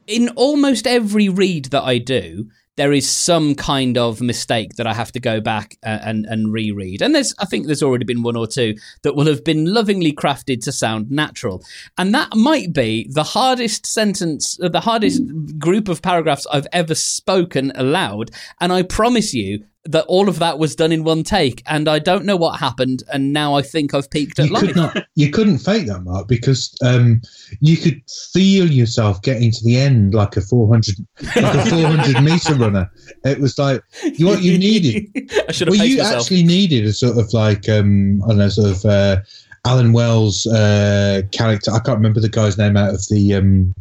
in 0.07 0.29
almost 0.29 0.87
every 0.87 1.29
read 1.29 1.65
that 1.65 1.83
I 1.83 1.97
do, 1.97 2.47
there 2.77 2.93
is 2.93 3.09
some 3.09 3.55
kind 3.55 3.97
of 3.97 4.21
mistake 4.21 4.75
that 4.75 4.87
I 4.87 4.93
have 4.93 5.11
to 5.13 5.19
go 5.19 5.41
back 5.41 5.77
uh, 5.83 5.97
and 6.03 6.25
and 6.25 6.53
reread. 6.53 7.01
And 7.01 7.13
there's 7.13 7.33
I 7.39 7.45
think 7.45 7.65
there's 7.65 7.83
already 7.83 8.05
been 8.05 8.21
one 8.21 8.37
or 8.37 8.47
two 8.47 8.75
that 9.01 9.15
will 9.15 9.25
have 9.25 9.43
been 9.43 9.65
lovingly 9.65 10.13
crafted 10.13 10.63
to 10.63 10.71
sound 10.71 11.11
natural. 11.11 11.63
And 11.97 12.13
that 12.13 12.35
might 12.35 12.73
be 12.73 13.09
the 13.11 13.23
hardest 13.23 13.85
sentence, 13.85 14.59
uh, 14.61 14.69
the 14.69 14.79
hardest 14.79 15.23
group 15.57 15.89
of 15.89 16.01
paragraphs 16.01 16.47
I've 16.51 16.67
ever 16.71 16.95
spoken 16.95 17.71
aloud. 17.75 18.31
And 18.61 18.71
I 18.71 18.83
promise 18.83 19.33
you 19.33 19.65
that 19.91 20.05
all 20.07 20.29
of 20.29 20.39
that 20.39 20.59
was 20.59 20.75
done 20.75 20.91
in 20.91 21.03
one 21.03 21.23
take. 21.23 21.63
And 21.65 21.87
I 21.87 21.99
don't 21.99 22.25
know 22.25 22.35
what 22.35 22.59
happened. 22.59 23.03
And 23.11 23.33
now 23.33 23.55
I 23.55 23.61
think 23.61 23.93
I've 23.93 24.09
peaked 24.09 24.39
at 24.39 24.47
you 24.47 24.53
life. 24.53 24.63
could 24.65 24.75
not, 24.75 24.97
you 25.15 25.31
couldn't 25.31 25.59
fake 25.59 25.87
that, 25.87 26.01
Mark, 26.03 26.27
because 26.27 26.75
um, 26.83 27.21
you 27.59 27.77
could 27.77 28.01
feel 28.33 28.69
yourself 28.69 29.21
getting 29.21 29.51
to 29.51 29.63
the 29.63 29.77
end 29.77 30.13
like 30.13 30.37
a 30.37 30.41
four 30.41 30.67
hundred, 30.67 30.95
like 31.35 31.55
a 31.55 31.65
four 31.69 31.85
hundred 31.87 32.23
meter 32.23 32.53
runner. 32.55 32.89
It 33.25 33.39
was 33.39 33.57
like 33.57 33.81
you 34.03 34.27
what 34.27 34.41
you 34.41 34.57
needed. 34.57 35.07
I 35.47 35.51
should 35.51 35.67
have 35.67 35.77
Well, 35.77 35.87
you 35.87 35.97
myself. 35.97 36.21
actually 36.23 36.43
needed 36.43 36.85
a 36.85 36.93
sort 36.93 37.17
of 37.17 37.33
like 37.33 37.67
um, 37.69 38.21
I 38.23 38.27
don't 38.29 38.37
know, 38.37 38.49
sort 38.49 38.71
of 38.71 38.85
uh, 38.85 39.17
Alan 39.65 39.93
Wells 39.93 40.45
uh, 40.47 41.21
character. 41.31 41.71
I 41.71 41.79
can't 41.79 41.97
remember 41.97 42.19
the 42.19 42.29
guy's 42.29 42.57
name 42.57 42.77
out 42.77 42.93
of 42.93 43.05
the 43.09 43.33
um, 43.35 43.75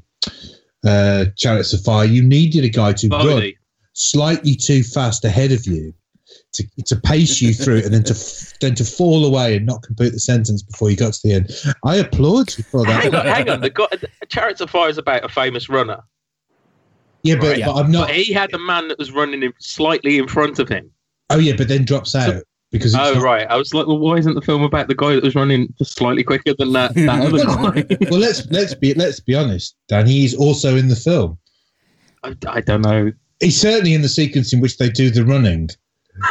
uh, 0.85 1.27
Chariots 1.37 1.73
of 1.73 1.81
Fire. 1.83 2.05
You 2.05 2.23
needed 2.23 2.65
a 2.65 2.69
guy 2.69 2.93
to 2.95 3.09
run 3.09 3.27
Bodhi. 3.27 3.59
Slightly 3.99 4.55
too 4.55 4.83
fast 4.83 5.25
ahead 5.25 5.53
of 5.53 5.67
you 5.67 5.93
to, 6.53 6.65
to 6.85 6.97
pace 6.97 7.41
you 7.41 7.55
through 7.55 7.79
and 7.79 7.95
then 7.95 8.03
to 8.05 8.15
then 8.61 8.75
to 8.75 8.85
fall 8.85 9.25
away 9.25 9.57
and 9.57 9.65
not 9.67 9.83
complete 9.83 10.11
the 10.13 10.21
sentence 10.21 10.63
before 10.63 10.91
you 10.91 10.97
got 10.97 11.15
to 11.15 11.21
the 11.25 11.33
end. 11.35 11.51
I 11.85 11.97
applaud 11.97 12.57
you 12.59 12.65
for 12.65 12.85
Hang 12.85 13.11
that. 13.11 13.27
on, 13.27 13.35
hang 13.35 13.49
on. 13.51 13.61
The 13.63 13.71
guy, 13.71 13.87
the 13.91 14.09
Chariots 14.29 14.61
of 14.61 14.69
Fire 14.71 14.89
is 14.91 14.99
about 14.99 15.25
a 15.25 15.29
famous 15.29 15.69
runner. 15.69 16.01
Yeah, 17.23 17.37
but, 17.37 17.57
Right. 17.57 17.65
but 17.65 17.75
I'm 17.75 17.91
not. 17.91 18.09
But 18.09 18.17
he 18.17 18.33
had 18.33 18.53
a 18.55 18.59
man 18.59 18.89
that 18.89 18.99
was 18.99 19.11
running 19.13 19.43
in, 19.43 19.53
slightly 19.59 20.19
in 20.19 20.29
front 20.29 20.59
of 20.59 20.69
him. 20.69 20.91
Oh 21.31 21.39
yeah, 21.39 21.55
but 21.57 21.69
then 21.69 21.85
drops 21.85 22.15
out 22.15 22.43
because 22.71 22.95
Oh 22.95 23.15
not- 23.15 23.23
right, 23.23 23.47
I 23.49 23.57
was 23.57 23.73
like, 23.73 23.87
well, 23.87 23.99
why 23.99 24.17
isn't 24.17 24.35
the 24.35 24.43
film 24.43 24.63
about 24.63 24.89
the 24.89 24.95
guy 24.95 25.15
that 25.15 25.25
was 25.25 25.35
running 25.35 25.73
just 25.79 25.97
slightly 25.97 26.23
quicker 26.23 26.55
than 26.59 26.73
that, 26.75 26.95
that 26.95 27.21
other 27.27 27.45
guy? 27.45 28.09
well, 28.11 28.21
let's 28.21 28.47
let's 28.51 28.75
be 28.75 28.93
let's 28.95 29.21
be 29.21 29.35
honest, 29.35 29.75
Dan. 29.89 30.07
He's 30.07 30.35
also 30.37 30.77
in 30.77 30.89
the 30.89 30.97
film. 30.97 31.39
I, 32.23 32.35
I 32.47 32.61
don't 32.61 32.83
know. 32.83 33.11
He's 33.41 33.61
certainly 33.61 33.95
in 33.95 34.03
the 34.03 34.09
sequence 34.09 34.53
in 34.53 34.61
which 34.61 34.79
they 34.79 34.89
do 34.89 35.11
the 35.11 35.25
running. 35.25 35.69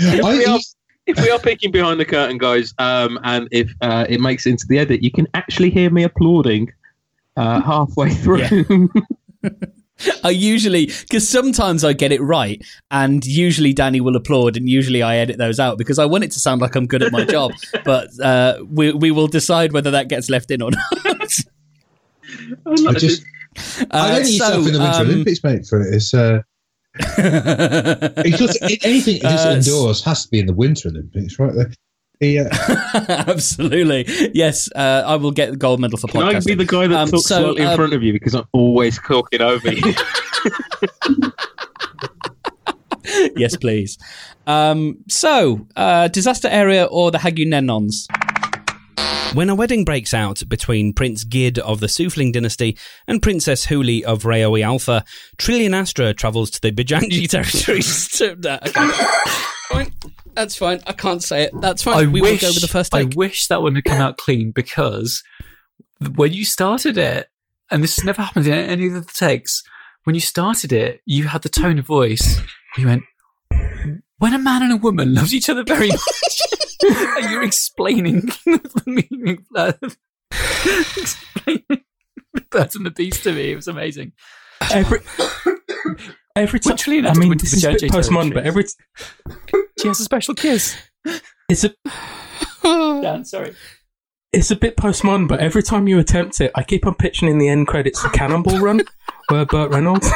I, 0.00 0.20
we 0.22 0.44
are- 0.44 0.58
if 1.06 1.18
we 1.22 1.30
are 1.30 1.38
peeking 1.38 1.72
behind 1.72 1.98
the 1.98 2.04
curtain, 2.04 2.36
guys, 2.36 2.74
um, 2.78 3.18
and 3.24 3.48
if 3.50 3.72
uh, 3.80 4.04
it 4.10 4.20
makes 4.20 4.44
it 4.46 4.50
into 4.50 4.66
the 4.68 4.78
edit, 4.78 5.02
you 5.02 5.10
can 5.10 5.26
actually 5.32 5.70
hear 5.70 5.88
me 5.90 6.02
applauding 6.02 6.70
uh, 7.38 7.62
halfway 7.62 8.10
through. 8.10 8.90
I 10.22 10.28
usually 10.30 10.86
because 10.86 11.26
sometimes 11.26 11.82
I 11.82 11.94
get 11.94 12.12
it 12.12 12.20
right, 12.20 12.62
and 12.90 13.24
usually 13.24 13.72
Danny 13.72 14.02
will 14.02 14.16
applaud, 14.16 14.58
and 14.58 14.68
usually 14.68 15.02
I 15.02 15.16
edit 15.16 15.38
those 15.38 15.58
out 15.58 15.78
because 15.78 15.98
I 15.98 16.04
want 16.04 16.24
it 16.24 16.30
to 16.32 16.40
sound 16.40 16.60
like 16.60 16.76
I'm 16.76 16.86
good 16.86 17.02
at 17.02 17.10
my 17.10 17.24
job. 17.36 17.52
But 17.86 18.08
uh, 18.20 18.58
we 18.70 18.92
we 18.92 19.10
will 19.10 19.28
decide 19.28 19.72
whether 19.72 19.90
that 19.92 20.08
gets 20.08 20.28
left 20.28 20.50
in 20.50 20.60
or 20.60 20.70
not. 20.70 21.32
I 22.86 22.92
just, 22.92 23.24
I 23.58 23.84
Uh, 23.90 24.08
don't 24.14 24.22
need 24.24 24.38
so, 24.38 24.44
yourself 24.44 24.66
in 24.66 24.72
the 24.72 24.78
Winter 24.80 25.00
um, 25.00 25.06
Olympics, 25.06 25.44
mate, 25.44 25.66
for 25.66 25.80
it. 25.82 25.94
It's, 25.94 26.14
uh, 26.14 26.40
because 28.24 28.58
anything 28.84 29.20
that's 29.22 29.44
Uh, 29.46 29.54
indoors 29.58 30.02
has 30.04 30.24
to 30.24 30.30
be 30.30 30.38
in 30.40 30.46
the 30.46 30.52
Winter 30.54 30.88
Olympics, 30.88 31.38
right? 31.38 31.52
The, 31.52 31.74
the, 32.20 32.38
uh, 32.40 33.24
Absolutely, 33.28 34.04
yes. 34.34 34.68
Uh, 34.74 35.04
I 35.06 35.14
will 35.16 35.30
get 35.30 35.50
the 35.52 35.56
gold 35.56 35.78
medal 35.80 35.98
for 35.98 36.08
Can 36.08 36.22
I 36.22 36.34
podcasting. 36.34 36.46
be 36.46 36.54
the 36.54 36.64
guy 36.64 36.86
that 36.88 36.98
Um, 36.98 37.08
talks 37.08 37.24
so, 37.26 37.42
slightly 37.42 37.62
in 37.62 37.68
um, 37.68 37.76
front 37.76 37.92
of 37.92 38.02
you 38.02 38.12
because 38.12 38.34
I'm 38.34 38.46
always 38.52 38.98
talking 38.98 39.40
over 39.40 39.72
you? 39.72 39.94
yes, 43.36 43.56
please. 43.56 43.98
Um, 44.46 44.98
so, 45.08 45.66
uh, 45.76 46.08
disaster 46.08 46.48
area 46.48 46.84
or 46.86 47.10
the 47.10 47.18
Haggunenons? 47.18 48.06
When 49.34 49.50
a 49.50 49.54
wedding 49.54 49.84
breaks 49.84 50.14
out 50.14 50.42
between 50.48 50.94
Prince 50.94 51.22
Gid 51.22 51.58
of 51.58 51.80
the 51.80 51.86
Sufling 51.86 52.32
dynasty 52.32 52.78
and 53.06 53.22
Princess 53.22 53.66
Huli 53.66 54.02
of 54.02 54.24
Raoi 54.24 54.62
Alpha, 54.62 55.04
Trillian 55.36 55.74
Astra 55.74 56.14
travels 56.14 56.50
to 56.50 56.60
the 56.60 56.72
Bajanji 56.72 57.28
territories. 57.30 58.08
to, 58.18 58.32
uh. 58.48 59.84
That's 60.34 60.56
fine. 60.56 60.80
I 60.86 60.92
can't 60.92 61.22
say 61.22 61.42
it. 61.42 61.60
That's 61.60 61.82
fine. 61.82 61.96
I 61.96 62.06
we 62.06 62.20
wish, 62.20 62.42
will 62.42 62.48
go 62.48 62.54
with 62.54 62.62
the 62.62 62.68
first 62.68 62.92
take. 62.92 63.12
I 63.12 63.16
wish 63.16 63.48
that 63.48 63.60
one 63.60 63.74
had 63.74 63.84
come 63.84 64.00
out 64.00 64.16
clean 64.16 64.52
because 64.52 65.22
when 66.14 66.32
you 66.32 66.44
started 66.44 66.96
it, 66.96 67.28
and 67.70 67.82
this 67.82 67.96
has 67.96 68.04
never 68.04 68.22
happened 68.22 68.46
in 68.46 68.52
any 68.54 68.86
of 68.86 68.94
the 68.94 69.12
takes, 69.12 69.62
when 70.04 70.14
you 70.14 70.20
started 70.20 70.72
it, 70.72 71.00
you 71.04 71.24
had 71.24 71.42
the 71.42 71.48
tone 71.48 71.78
of 71.78 71.86
voice. 71.86 72.40
You 72.76 72.86
went, 72.86 73.02
when 74.18 74.32
a 74.32 74.38
man 74.38 74.62
and 74.62 74.72
a 74.72 74.76
woman 74.76 75.12
loves 75.12 75.34
each 75.34 75.50
other 75.50 75.64
very 75.64 75.88
much, 75.88 76.40
you're 76.82 77.42
explaining 77.42 78.20
the 78.44 78.82
meaning 78.86 79.38
of 79.38 79.78
that. 79.80 79.96
explaining 80.96 81.84
the 82.34 82.40
birds 82.50 82.76
and 82.76 82.86
the 82.86 82.90
beast 82.90 83.22
to 83.24 83.32
me. 83.32 83.52
It 83.52 83.56
was 83.56 83.68
amazing. 83.68 84.12
Every 84.72 85.00
every 86.36 86.60
time. 86.60 86.72
Literally, 86.72 87.06
I 87.06 87.14
mean, 87.14 87.36
this 87.38 87.52
is 87.54 87.64
a 87.64 87.70
bit 87.72 87.82
postmodern, 87.82 88.34
but 88.34 88.44
every 88.44 88.64
She 89.80 89.88
has 89.88 90.00
a 90.00 90.04
special 90.04 90.34
kiss. 90.34 90.76
it's 91.48 91.64
a 91.64 91.74
Dan, 92.62 93.24
sorry. 93.24 93.54
it's 94.32 94.50
a 94.50 94.56
bit 94.56 94.76
postmodern, 94.76 95.26
but 95.28 95.40
every 95.40 95.62
time 95.62 95.88
you 95.88 95.98
attempt 95.98 96.40
it, 96.40 96.50
I 96.54 96.62
keep 96.62 96.86
on 96.86 96.94
pitching 96.94 97.28
in 97.28 97.38
the 97.38 97.48
end 97.48 97.66
credits 97.66 98.00
for 98.02 98.08
Cannonball 98.10 98.58
Run, 98.58 98.82
where 99.28 99.46
Burt 99.46 99.70
Reynolds. 99.70 100.10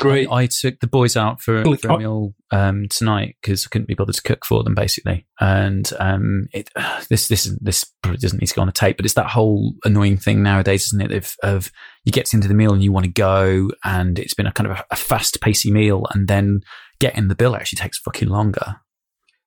Great. 0.00 0.30
I 0.30 0.46
took 0.46 0.80
the 0.80 0.86
boys 0.86 1.16
out 1.16 1.40
for, 1.40 1.64
for 1.76 1.88
a 1.88 1.94
I- 1.94 1.98
meal 1.98 2.34
um, 2.50 2.88
tonight 2.88 3.36
because 3.40 3.66
I 3.66 3.68
couldn't 3.68 3.88
be 3.88 3.94
bothered 3.94 4.14
to 4.14 4.22
cook 4.22 4.44
for 4.44 4.62
them, 4.62 4.74
basically. 4.74 5.26
And 5.40 5.90
um, 5.98 6.48
it, 6.52 6.70
this 7.08 7.28
this 7.28 7.44
this 7.60 7.84
probably 8.02 8.18
doesn't 8.18 8.40
need 8.40 8.46
to 8.46 8.54
go 8.54 8.62
on 8.62 8.68
a 8.68 8.72
tape, 8.72 8.96
but 8.96 9.04
it's 9.04 9.14
that 9.14 9.30
whole 9.30 9.74
annoying 9.84 10.16
thing 10.16 10.42
nowadays, 10.42 10.86
isn't 10.86 11.00
it? 11.00 11.12
Of, 11.12 11.36
of 11.42 11.72
you 12.04 12.12
get 12.12 12.32
into 12.32 12.48
the 12.48 12.54
meal 12.54 12.72
and 12.72 12.82
you 12.82 12.92
want 12.92 13.04
to 13.04 13.12
go, 13.12 13.70
and 13.84 14.18
it's 14.18 14.34
been 14.34 14.46
a 14.46 14.52
kind 14.52 14.70
of 14.70 14.78
a, 14.78 14.84
a 14.92 14.96
fast 14.96 15.40
pacey 15.40 15.70
meal, 15.70 16.06
and 16.12 16.28
then 16.28 16.60
getting 17.00 17.28
the 17.28 17.34
bill 17.34 17.54
actually 17.54 17.78
takes 17.78 17.98
fucking 17.98 18.28
longer. 18.28 18.76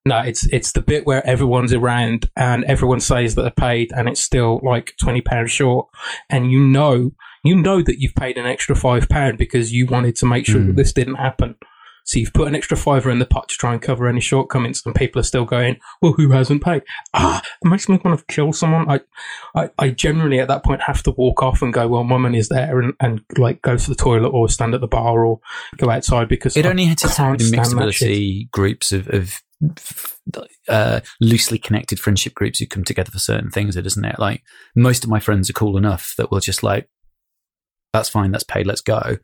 No, 0.03 0.19
it's 0.19 0.45
it's 0.51 0.71
the 0.71 0.81
bit 0.81 1.05
where 1.05 1.25
everyone's 1.27 1.73
around 1.73 2.29
and 2.35 2.63
everyone 2.63 2.99
says 2.99 3.35
that 3.35 3.43
they're 3.43 3.51
paid, 3.51 3.91
and 3.95 4.09
it's 4.09 4.21
still 4.21 4.59
like 4.63 4.93
twenty 4.99 5.21
pounds 5.21 5.51
short, 5.51 5.87
and 6.29 6.51
you 6.51 6.59
know 6.59 7.11
you 7.43 7.55
know 7.55 7.81
that 7.81 7.99
you've 7.99 8.15
paid 8.15 8.37
an 8.37 8.45
extra 8.45 8.75
five 8.75 9.09
pound 9.09 9.37
because 9.37 9.71
you 9.73 9.85
wanted 9.85 10.15
to 10.17 10.25
make 10.25 10.45
sure 10.45 10.61
Mm. 10.61 10.67
that 10.67 10.75
this 10.75 10.93
didn't 10.93 11.15
happen. 11.15 11.55
So 12.03 12.17
you've 12.17 12.33
put 12.33 12.47
an 12.47 12.55
extra 12.55 12.75
fiver 12.75 13.11
in 13.11 13.19
the 13.19 13.27
pot 13.27 13.47
to 13.49 13.55
try 13.55 13.73
and 13.73 13.81
cover 13.81 14.07
any 14.07 14.21
shortcomings, 14.21 14.81
and 14.85 14.95
people 14.95 15.19
are 15.19 15.23
still 15.23 15.45
going, 15.45 15.77
"Well, 16.01 16.13
who 16.13 16.31
hasn't 16.31 16.63
paid?" 16.63 16.81
Ah, 17.13 17.43
it 17.63 17.67
makes 17.67 17.87
me 17.87 17.99
want 18.03 18.17
to 18.19 18.25
kill 18.25 18.53
someone. 18.53 18.89
I, 18.89 19.01
I, 19.55 19.69
I 19.77 19.89
generally 19.91 20.39
at 20.39 20.47
that 20.47 20.63
point 20.63 20.81
have 20.81 21.03
to 21.03 21.11
walk 21.11 21.43
off 21.43 21.61
and 21.61 21.71
go, 21.71 21.87
"Well, 21.87 22.03
my 22.03 22.17
money's 22.17 22.49
there," 22.49 22.79
and, 22.79 22.93
and 22.99 23.21
like 23.37 23.61
go 23.61 23.77
to 23.77 23.87
the 23.89 23.95
toilet 23.95 24.29
or 24.29 24.49
stand 24.49 24.73
at 24.73 24.81
the 24.81 24.87
bar 24.87 25.23
or 25.23 25.41
go 25.77 25.91
outside 25.91 26.27
because 26.27 26.57
It 26.57 26.65
I 26.65 26.69
only 26.71 26.85
hits 26.85 27.03
can't 27.15 27.39
in 27.39 27.47
stand 27.47 27.77
that 27.79 28.47
groups 28.51 28.91
of, 28.91 29.07
of 29.09 29.39
uh, 30.67 31.01
loosely 31.19 31.57
connected 31.59 31.99
friendship 31.99 32.33
groups 32.33 32.59
who 32.59 32.65
come 32.65 32.83
together 32.83 33.11
for 33.11 33.19
certain 33.19 33.51
things, 33.51 33.75
doesn't 33.75 34.05
it? 34.05 34.17
Like 34.19 34.41
most 34.75 35.03
of 35.03 35.09
my 35.09 35.19
friends 35.19 35.49
are 35.51 35.53
cool 35.53 35.77
enough 35.77 36.15
that 36.17 36.31
we'll 36.31 36.39
just 36.41 36.63
like, 36.63 36.89
that's 37.93 38.09
fine, 38.09 38.31
that's 38.31 38.43
paid, 38.43 38.67
let's 38.67 38.81
go. 38.81 39.17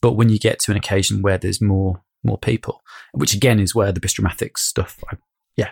But 0.00 0.12
when 0.12 0.28
you 0.28 0.38
get 0.38 0.58
to 0.60 0.70
an 0.70 0.76
occasion 0.76 1.22
where 1.22 1.38
there's 1.38 1.60
more 1.60 2.02
more 2.22 2.38
people, 2.38 2.82
which 3.12 3.34
again 3.34 3.60
is 3.60 3.74
where 3.74 3.92
the 3.92 4.00
Bistromathics 4.00 4.58
stuff, 4.58 5.02
I, 5.10 5.16
yeah, 5.56 5.70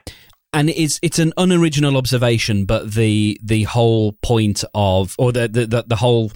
and 0.53 0.71
it's 0.71 0.99
it's 1.03 1.19
an 1.19 1.33
unoriginal 1.37 1.97
observation, 1.97 2.65
but 2.65 2.93
the 2.93 3.39
the 3.43 3.65
whole 3.65 4.13
point 4.23 4.65
of 4.75 5.15
or 5.19 5.33
the 5.33 5.49
the 5.49 5.67
the, 5.67 5.85
the 5.87 5.97
whole 5.97 6.33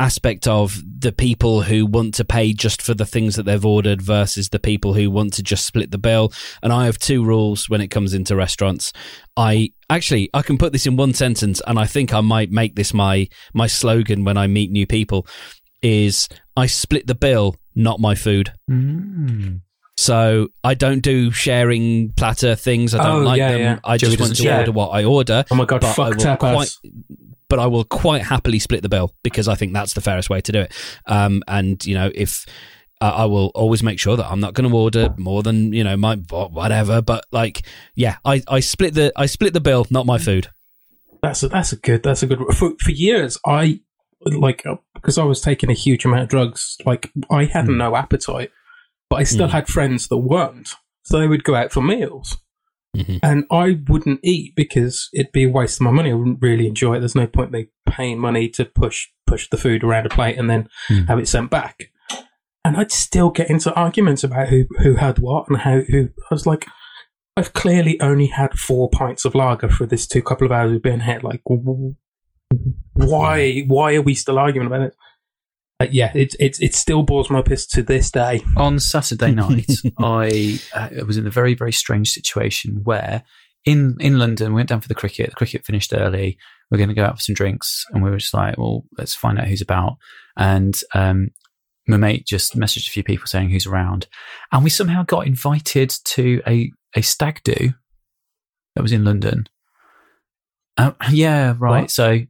aspect 0.00 0.48
of 0.48 0.82
the 0.98 1.12
people 1.12 1.62
who 1.62 1.86
want 1.86 2.12
to 2.14 2.24
pay 2.24 2.52
just 2.52 2.82
for 2.82 2.92
the 2.92 3.06
things 3.06 3.36
that 3.36 3.44
they've 3.44 3.64
ordered 3.64 4.02
versus 4.02 4.48
the 4.48 4.58
people 4.58 4.94
who 4.94 5.08
want 5.08 5.32
to 5.32 5.44
just 5.44 5.64
split 5.64 5.92
the 5.92 5.98
bill. 5.98 6.32
And 6.60 6.72
I 6.72 6.86
have 6.86 6.98
two 6.98 7.24
rules 7.24 7.70
when 7.70 7.80
it 7.80 7.88
comes 7.88 8.12
into 8.12 8.34
restaurants. 8.34 8.92
I 9.36 9.72
actually 9.94 10.30
I 10.34 10.42
can 10.42 10.58
put 10.58 10.72
this 10.72 10.86
in 10.86 10.96
one 10.96 11.14
sentence, 11.14 11.60
and 11.66 11.78
I 11.78 11.86
think 11.86 12.12
I 12.14 12.20
might 12.20 12.50
make 12.50 12.74
this 12.74 12.92
my 12.94 13.28
my 13.54 13.66
slogan 13.66 14.24
when 14.24 14.36
I 14.36 14.46
meet 14.46 14.70
new 14.70 14.86
people. 14.86 15.26
Is 15.82 16.28
I 16.56 16.66
split 16.66 17.06
the 17.08 17.14
bill, 17.16 17.56
not 17.74 17.98
my 17.98 18.14
food. 18.14 18.52
Mm. 18.70 19.62
So 19.96 20.48
I 20.64 20.74
don't 20.74 21.00
do 21.00 21.30
sharing 21.30 22.12
platter 22.12 22.54
things. 22.54 22.94
I 22.94 23.02
don't 23.02 23.22
Oh, 23.22 23.26
like 23.26 23.38
yeah, 23.38 23.52
them. 23.52 23.60
yeah. 23.60 23.78
I 23.84 23.96
Joey 23.96 24.10
just 24.10 24.20
want 24.20 24.36
to 24.36 24.42
share. 24.42 24.58
order 24.60 24.72
what 24.72 24.88
I 24.88 25.04
order. 25.04 25.44
Oh 25.50 25.54
my 25.54 25.64
god, 25.64 25.80
But 25.80 25.90
I 25.90 25.92
fuck 25.92 26.08
will 26.16 26.24
tapas. 26.24 26.38
quite, 26.38 26.76
but 27.48 27.58
I 27.58 27.66
will 27.66 27.84
quite 27.84 28.22
happily 28.22 28.58
split 28.58 28.82
the 28.82 28.88
bill 28.88 29.12
because 29.22 29.48
I 29.48 29.54
think 29.56 29.72
that's 29.74 29.92
the 29.94 30.00
fairest 30.00 30.30
way 30.30 30.40
to 30.40 30.52
do 30.52 30.60
it. 30.60 30.72
Um, 31.06 31.42
and 31.48 31.84
you 31.84 31.94
know, 31.94 32.10
if 32.14 32.46
I 33.08 33.24
will 33.26 33.50
always 33.54 33.82
make 33.82 33.98
sure 33.98 34.16
that 34.16 34.30
I'm 34.30 34.40
not 34.40 34.54
going 34.54 34.68
to 34.70 34.76
order 34.76 35.14
more 35.18 35.42
than 35.42 35.72
you 35.72 35.84
know 35.84 35.96
my 35.96 36.16
whatever. 36.16 37.02
But 37.02 37.24
like, 37.32 37.62
yeah, 37.94 38.16
I, 38.24 38.42
I 38.48 38.60
split 38.60 38.94
the 38.94 39.12
I 39.16 39.26
split 39.26 39.52
the 39.54 39.60
bill, 39.60 39.86
not 39.90 40.06
my 40.06 40.18
food. 40.18 40.48
That's 41.22 41.42
a, 41.42 41.48
that's 41.48 41.72
a 41.72 41.76
good 41.76 42.02
that's 42.02 42.22
a 42.22 42.26
good 42.26 42.38
for 42.54 42.72
for 42.80 42.90
years 42.90 43.38
I 43.46 43.80
like 44.24 44.64
uh, 44.66 44.76
because 44.94 45.18
I 45.18 45.24
was 45.24 45.40
taking 45.40 45.70
a 45.70 45.74
huge 45.74 46.04
amount 46.04 46.22
of 46.22 46.28
drugs 46.28 46.76
like 46.84 47.10
I 47.30 47.44
had 47.44 47.66
Mm. 47.66 47.76
no 47.76 47.96
appetite 47.96 48.50
but 49.10 49.16
I 49.16 49.24
still 49.24 49.46
Mm. 49.48 49.52
had 49.52 49.68
friends 49.68 50.08
that 50.08 50.16
weren't 50.18 50.70
so 51.04 51.18
they 51.18 51.28
would 51.28 51.44
go 51.44 51.54
out 51.54 51.70
for 51.72 51.80
meals 51.82 52.38
Mhm. 52.96 53.20
and 53.22 53.44
I 53.50 53.78
wouldn't 53.88 54.20
eat 54.22 54.54
because 54.56 55.08
it'd 55.14 55.32
be 55.32 55.44
a 55.44 55.48
waste 55.50 55.78
of 55.80 55.84
my 55.84 55.90
money 55.92 56.10
I 56.10 56.14
wouldn't 56.14 56.42
really 56.42 56.66
enjoy 56.66 56.94
it 56.96 57.00
there's 57.00 57.14
no 57.14 57.26
point 57.26 57.50
me 57.52 57.68
paying 57.86 58.18
money 58.18 58.48
to 58.50 58.64
push 58.64 59.06
push 59.26 59.48
the 59.48 59.56
food 59.56 59.82
around 59.84 60.06
a 60.06 60.08
plate 60.10 60.36
and 60.38 60.48
then 60.50 60.68
Mm. 60.88 61.06
have 61.08 61.18
it 61.18 61.28
sent 61.28 61.50
back 61.50 61.90
and 62.64 62.76
I'd 62.76 62.92
still 62.92 63.30
get 63.30 63.50
into 63.50 63.72
arguments 63.74 64.24
about 64.24 64.48
who 64.48 64.66
who 64.82 64.96
had 64.96 65.18
what 65.18 65.48
and 65.48 65.58
how 65.58 65.80
who 65.80 66.08
I 66.30 66.34
was 66.34 66.46
like 66.46 66.66
I've 67.36 67.54
clearly 67.54 68.00
only 68.00 68.26
had 68.26 68.58
four 68.58 68.90
pints 68.90 69.24
of 69.24 69.34
lager 69.34 69.68
for 69.68 69.86
this 69.86 70.06
two 70.06 70.22
couple 70.22 70.46
of 70.46 70.52
hours 70.52 70.70
we've 70.70 70.82
been 70.82 71.00
here. 71.00 71.20
Like, 71.22 71.40
why? 72.92 73.60
Why 73.60 73.94
are 73.94 74.02
we 74.02 74.14
still 74.14 74.38
arguing 74.38 74.66
about 74.66 74.82
it? 74.82 74.96
Uh, 75.80 75.86
yeah, 75.90 76.12
it 76.14 76.36
it 76.38 76.60
it 76.60 76.74
still 76.74 77.02
bores 77.02 77.30
my 77.30 77.40
piss 77.40 77.66
to 77.68 77.82
this 77.82 78.10
day. 78.10 78.42
on 78.56 78.78
Saturday 78.78 79.30
night, 79.34 79.70
I 79.98 80.60
uh, 80.74 80.90
was 81.06 81.16
in 81.16 81.26
a 81.26 81.30
very, 81.30 81.54
very 81.54 81.72
strange 81.72 82.10
situation 82.10 82.80
where 82.84 83.22
in, 83.64 83.96
in 84.00 84.18
London, 84.18 84.52
we 84.52 84.56
went 84.56 84.68
down 84.68 84.80
for 84.80 84.88
the 84.88 84.94
cricket. 84.94 85.30
The 85.30 85.36
cricket 85.36 85.64
finished 85.64 85.92
early. 85.94 86.36
We 86.70 86.76
are 86.76 86.78
going 86.78 86.88
to 86.88 86.94
go 86.94 87.04
out 87.04 87.16
for 87.16 87.22
some 87.22 87.34
drinks. 87.34 87.84
And 87.90 88.02
we 88.02 88.10
were 88.10 88.18
just 88.18 88.34
like, 88.34 88.58
well, 88.58 88.84
let's 88.98 89.14
find 89.14 89.38
out 89.38 89.46
who's 89.46 89.60
about. 89.60 89.96
And 90.36 90.78
um, 90.94 91.28
my 91.92 91.98
mate 91.98 92.26
just 92.26 92.56
messaged 92.56 92.88
a 92.88 92.90
few 92.90 93.02
people 93.02 93.26
saying 93.26 93.50
who's 93.50 93.66
around. 93.66 94.06
And 94.50 94.64
we 94.64 94.70
somehow 94.70 95.04
got 95.04 95.26
invited 95.26 95.90
to 96.04 96.42
a, 96.46 96.70
a 96.96 97.02
stag 97.02 97.40
do 97.44 97.74
that 98.74 98.82
was 98.82 98.92
in 98.92 99.04
London. 99.04 99.48
Uh, 100.76 100.92
yeah, 101.10 101.54
right. 101.58 101.82
What? 101.82 101.90
So 101.90 102.20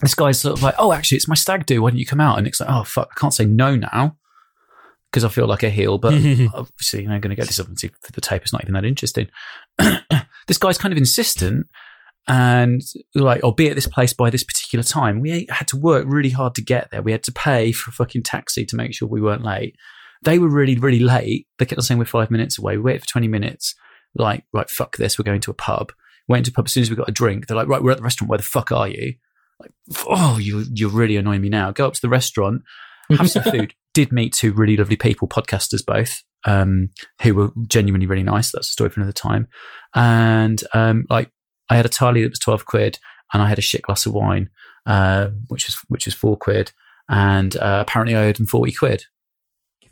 this 0.00 0.14
guy's 0.14 0.40
sort 0.40 0.58
of 0.58 0.62
like, 0.62 0.74
oh, 0.78 0.92
actually, 0.92 1.16
it's 1.16 1.28
my 1.28 1.34
stag 1.34 1.66
do. 1.66 1.82
Why 1.82 1.90
don't 1.90 1.98
you 1.98 2.06
come 2.06 2.20
out? 2.20 2.38
And 2.38 2.46
it's 2.46 2.60
like, 2.60 2.70
oh, 2.70 2.84
fuck, 2.84 3.08
I 3.14 3.18
can't 3.18 3.34
say 3.34 3.44
no 3.44 3.76
now 3.76 4.16
because 5.10 5.24
I 5.24 5.28
feel 5.28 5.46
like 5.46 5.62
a 5.62 5.70
heel. 5.70 5.98
But 5.98 6.14
obviously, 6.54 7.02
you 7.02 7.08
know, 7.08 7.18
going 7.18 7.30
to 7.30 7.36
get 7.36 7.46
this 7.46 7.60
up 7.60 7.68
and 7.68 7.78
see 7.78 7.90
for 8.02 8.12
the 8.12 8.20
tape. 8.20 8.42
It's 8.42 8.52
not 8.52 8.62
even 8.62 8.74
that 8.74 8.84
interesting. 8.84 9.28
this 10.46 10.58
guy's 10.58 10.78
kind 10.78 10.92
of 10.92 10.98
insistent 10.98 11.66
and 12.30 12.80
like, 13.16 13.42
I'll 13.42 13.50
be 13.50 13.68
at 13.68 13.74
this 13.74 13.88
place 13.88 14.12
by 14.12 14.30
this 14.30 14.44
particular 14.44 14.84
time. 14.84 15.18
We 15.18 15.48
had 15.50 15.66
to 15.68 15.76
work 15.76 16.04
really 16.06 16.30
hard 16.30 16.54
to 16.54 16.62
get 16.62 16.88
there. 16.92 17.02
We 17.02 17.10
had 17.10 17.24
to 17.24 17.32
pay 17.32 17.72
for 17.72 17.90
a 17.90 17.92
fucking 17.92 18.22
taxi 18.22 18.64
to 18.66 18.76
make 18.76 18.94
sure 18.94 19.08
we 19.08 19.20
weren't 19.20 19.42
late. 19.42 19.74
They 20.22 20.38
were 20.38 20.48
really, 20.48 20.76
really 20.76 21.00
late. 21.00 21.48
They 21.58 21.66
kept 21.66 21.80
on 21.80 21.82
saying 21.82 21.98
we're 21.98 22.04
five 22.04 22.30
minutes 22.30 22.56
away. 22.56 22.76
We 22.76 22.84
waited 22.84 23.00
for 23.00 23.08
20 23.08 23.26
minutes. 23.26 23.74
Like, 24.14 24.44
right, 24.52 24.70
fuck 24.70 24.96
this. 24.96 25.18
We're 25.18 25.24
going 25.24 25.40
to 25.40 25.50
a 25.50 25.54
pub. 25.54 25.92
Went 26.28 26.44
to 26.44 26.52
a 26.52 26.54
pub 26.54 26.66
as 26.66 26.72
soon 26.72 26.82
as 26.82 26.90
we 26.90 26.94
got 26.94 27.08
a 27.08 27.12
drink. 27.12 27.48
They're 27.48 27.56
like, 27.56 27.66
right, 27.66 27.82
we're 27.82 27.90
at 27.90 27.96
the 27.96 28.04
restaurant. 28.04 28.30
Where 28.30 28.38
the 28.38 28.44
fuck 28.44 28.70
are 28.70 28.86
you? 28.86 29.14
Like, 29.58 29.72
oh, 30.06 30.38
you, 30.38 30.66
you're 30.72 30.88
really 30.88 31.16
annoying 31.16 31.40
me 31.40 31.48
now. 31.48 31.72
Go 31.72 31.88
up 31.88 31.94
to 31.94 32.00
the 32.00 32.08
restaurant, 32.08 32.62
have 33.10 33.28
some 33.28 33.42
food. 33.50 33.74
Did 33.92 34.12
meet 34.12 34.34
two 34.34 34.52
really 34.52 34.76
lovely 34.76 34.94
people, 34.94 35.26
podcasters 35.26 35.84
both, 35.84 36.22
um, 36.44 36.90
who 37.22 37.34
were 37.34 37.50
genuinely 37.66 38.06
really 38.06 38.22
nice. 38.22 38.52
That's 38.52 38.68
a 38.68 38.72
story 38.72 38.90
for 38.90 39.00
another 39.00 39.12
time. 39.12 39.48
And 39.96 40.62
um, 40.74 41.06
like, 41.10 41.32
I 41.70 41.76
had 41.76 41.86
a 41.86 41.88
tally 41.88 42.22
that 42.22 42.30
was 42.30 42.38
12 42.40 42.66
quid 42.66 42.98
and 43.32 43.42
I 43.42 43.48
had 43.48 43.58
a 43.58 43.62
shit 43.62 43.82
glass 43.82 44.04
of 44.06 44.12
wine, 44.12 44.50
uh, 44.86 45.28
which 45.48 45.68
is 45.68 45.76
which 45.88 46.06
is 46.06 46.14
four 46.14 46.36
quid. 46.36 46.72
And 47.08 47.56
uh, 47.56 47.84
apparently 47.86 48.14
I 48.14 48.24
owed 48.26 48.36
them 48.36 48.46
40 48.46 48.72
quid. 48.72 49.04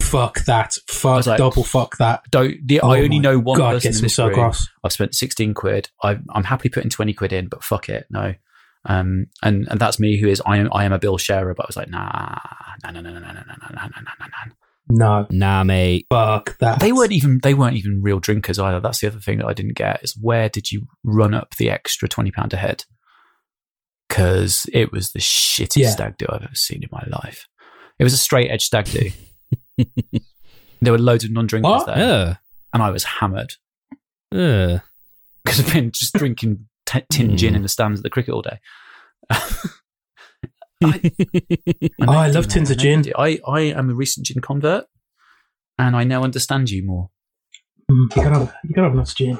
Fuck 0.02 0.44
that. 0.44 0.76
Fuck 0.88 1.26
like- 1.26 1.38
double 1.38 1.64
fuck 1.64 1.96
that. 1.98 2.22
Don't, 2.30 2.66
the, 2.66 2.80
Oh 2.80 2.90
I 2.90 3.00
only 3.00 3.18
know 3.18 3.38
one 3.38 3.58
God, 3.58 3.74
person 3.74 3.94
in 3.94 4.02
this 4.02 4.14
so 4.14 4.28
room. 4.28 4.52
I've 4.84 4.92
spent 4.92 5.14
16 5.14 5.54
quid. 5.54 5.90
I, 6.02 6.18
I'm 6.30 6.44
happily 6.44 6.70
putting 6.70 6.90
20 6.90 7.12
quid 7.14 7.32
in, 7.32 7.48
but 7.48 7.64
fuck 7.64 7.88
it. 7.88 8.06
No. 8.10 8.34
Um, 8.84 9.26
and, 9.42 9.66
and 9.68 9.80
that's 9.80 9.98
me 9.98 10.18
who 10.18 10.28
is, 10.28 10.40
I 10.46 10.58
am, 10.58 10.68
I 10.72 10.84
am 10.84 10.92
a 10.92 10.98
bill 10.98 11.18
sharer, 11.18 11.52
but 11.54 11.64
I 11.64 11.68
was 11.68 11.76
like, 11.76 11.90
nah, 11.90 12.38
nah, 12.84 12.90
nah, 12.92 13.00
nah, 13.00 13.10
nah, 13.10 13.20
nah, 13.20 13.32
nah, 13.32 13.32
nah, 13.32 13.42
nah, 13.42 13.68
nah, 13.70 13.88
nah, 13.96 14.12
nah, 14.20 14.26
nah. 14.46 14.52
No. 14.90 15.26
Nah, 15.30 15.64
mate. 15.64 16.06
Fuck 16.10 16.58
that. 16.58 16.80
They 16.80 16.92
weren't 16.92 17.12
even, 17.12 17.40
they 17.42 17.54
weren't 17.54 17.76
even 17.76 18.00
real 18.02 18.20
drinkers 18.20 18.58
either. 18.58 18.80
That's 18.80 19.00
the 19.00 19.06
other 19.08 19.20
thing 19.20 19.38
that 19.38 19.46
I 19.46 19.52
didn't 19.52 19.76
get 19.76 20.02
is 20.02 20.16
where 20.20 20.48
did 20.48 20.72
you 20.72 20.86
run 21.04 21.34
up 21.34 21.56
the 21.56 21.70
extra 21.70 22.08
20 22.08 22.30
pound 22.30 22.52
a 22.54 22.56
head? 22.56 22.84
Cause 24.08 24.66
it 24.72 24.90
was 24.90 25.12
the 25.12 25.18
shittiest 25.18 25.76
Yeah. 25.76 25.90
stag 25.90 26.16
do 26.16 26.26
I've 26.30 26.42
ever 26.42 26.54
seen 26.54 26.82
in 26.82 26.88
my 26.90 27.04
life. 27.10 27.46
It 27.98 28.04
was 28.04 28.14
a 28.14 28.18
straight 28.18 28.50
edge 28.50 28.64
stag 28.64 28.86
do. 28.86 29.10
there 30.80 30.92
were 30.92 30.98
loads 30.98 31.24
of 31.24 31.30
non-drinkers 31.32 31.68
What? 31.68 31.86
there 31.86 31.96
Uh, 32.28 32.34
and 32.72 32.82
I 32.82 32.90
was 32.90 33.04
hammered. 33.04 33.52
because 34.30 34.80
I've 35.46 35.72
been 35.72 35.90
just 35.90 36.14
drinking 36.14 36.66
t- 36.86 37.02
tin 37.12 37.36
gin 37.36 37.52
Mm. 37.52 37.56
in 37.56 37.62
the 37.62 37.68
stands 37.68 38.00
at 38.00 38.02
the 38.04 38.10
cricket 38.10 38.32
all 38.34 38.42
day. 38.42 38.58
Oh, 40.84 40.92
I 42.06 42.28
love 42.30 42.48
tins 42.48 42.70
of 42.70 42.78
gin. 42.78 43.04
I, 43.16 43.40
I 43.46 43.60
am 43.62 43.90
a 43.90 43.94
recent 43.94 44.26
gin 44.26 44.40
convert, 44.40 44.84
and 45.78 45.96
I 45.96 46.04
now 46.04 46.22
understand 46.22 46.70
you 46.70 46.84
more. 46.84 47.10
Mm, 47.90 48.14
you 48.16 48.22
gotta 48.22 48.38
have, 48.38 48.54
you 48.64 48.74
gotta 48.74 48.88
have 48.88 48.96
lots 48.96 49.12
of 49.12 49.16
gin. 49.16 49.38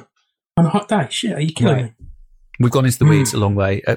On 0.57 0.65
a 0.65 0.69
hot 0.69 0.87
day, 0.89 1.07
shit, 1.09 1.33
are 1.33 1.39
you 1.41 1.53
killing 1.53 1.75
Right. 1.75 1.83
me? 1.99 2.07
We've 2.59 2.71
gone 2.71 2.85
into 2.85 2.99
the 2.99 3.05
Mm. 3.05 3.09
weeds 3.11 3.33
a 3.33 3.37
long 3.37 3.55
way. 3.55 3.81
Uh, 3.87 3.95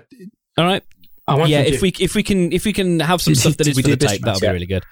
All 0.57 0.65
right. 0.65 0.85
I 1.27 1.35
want 1.35 1.51
yeah, 1.51 1.61
if 1.61 1.75
gin. 1.75 1.81
we 1.83 1.89
if 2.01 2.15
we 2.15 2.23
can 2.23 2.53
if 2.53 2.65
we 2.65 2.73
can 2.73 3.01
have 3.01 3.21
some 3.23 3.33
Did- 3.35 3.41
stuff 3.41 3.57
that 3.57 3.65
did, 3.65 3.77
is 3.79 3.85
for 3.85 3.89
the 3.91 3.97
tape, 3.97 4.21
that'll 4.23 4.41
be 4.41 4.49
really 4.49 4.67
good. 4.67 4.85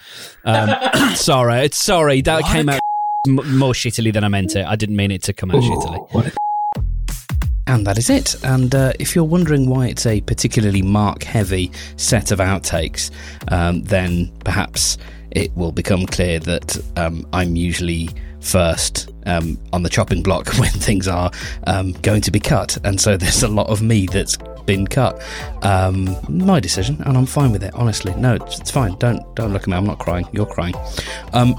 Um, 0.45 0.71
sorry, 1.15 1.61
it's 1.65 1.79
sorry 1.79 2.21
that 2.23 2.43
What? 2.43 2.53
came 2.53 2.69
out 2.69 2.81
m- 3.29 3.59
more 3.59 3.73
shittily 3.75 4.13
than 4.13 4.25
I 4.25 4.29
meant 4.29 4.57
it. 4.57 4.65
I 4.67 4.77
didn't 4.77 4.97
mean 4.97 5.11
it 5.11 5.23
to 5.25 5.33
come 5.33 5.51
out 5.51 5.63
shittily. 5.63 6.13
What 6.13 6.27
a 6.29 6.33
And 7.67 7.87
that 7.87 7.99
is 7.99 8.11
it. 8.11 8.37
And 8.45 8.75
uh, 8.75 8.93
if 8.99 9.15
you're 9.15 9.25
wondering 9.25 9.69
why 9.69 9.87
it's 9.89 10.07
a 10.07 10.21
particularly 10.23 10.83
mark 10.83 11.23
heavy 11.23 11.71
set 11.97 12.33
of 12.33 12.39
outtakes, 12.39 13.11
um, 13.49 13.83
then 13.83 14.33
perhaps 14.45 14.99
it 15.31 15.55
will 15.57 15.73
become 15.73 16.07
clear 16.07 16.41
that 16.41 16.77
um, 16.97 17.27
I'm 17.33 17.55
usually 17.57 18.09
first 18.41 19.11
um, 19.27 19.59
on 19.73 19.83
the 19.83 19.89
chopping 19.89 20.23
block 20.23 20.49
when 20.59 20.71
things 20.71 21.07
are 21.07 21.31
um, 21.67 21.93
going 22.03 22.23
to 22.23 22.31
be 22.31 22.41
cut. 22.41 22.79
And 22.85 23.01
so 23.01 23.17
there's 23.17 23.43
a 23.43 23.49
lot 23.49 23.69
of 23.69 23.83
me 23.83 24.07
that's 24.07 24.37
been 24.65 24.87
cut. 24.87 25.23
Um, 25.63 26.17
my 26.29 26.61
decision, 26.61 27.01
and 27.03 27.17
I'm 27.17 27.27
fine 27.27 27.53
with 27.53 27.63
it, 27.63 27.75
honestly. 27.75 28.15
No, 28.15 28.35
it's, 28.35 28.61
it's 28.61 28.71
fine. 28.71 28.97
Don't, 28.99 29.23
don't 29.37 29.53
look 29.53 29.63
at 29.63 29.69
me. 29.69 29.77
I'm 29.77 29.87
not 29.87 29.99
crying. 29.99 30.27
You're 30.33 30.47
crying. 30.47 30.75
Um, 31.33 31.55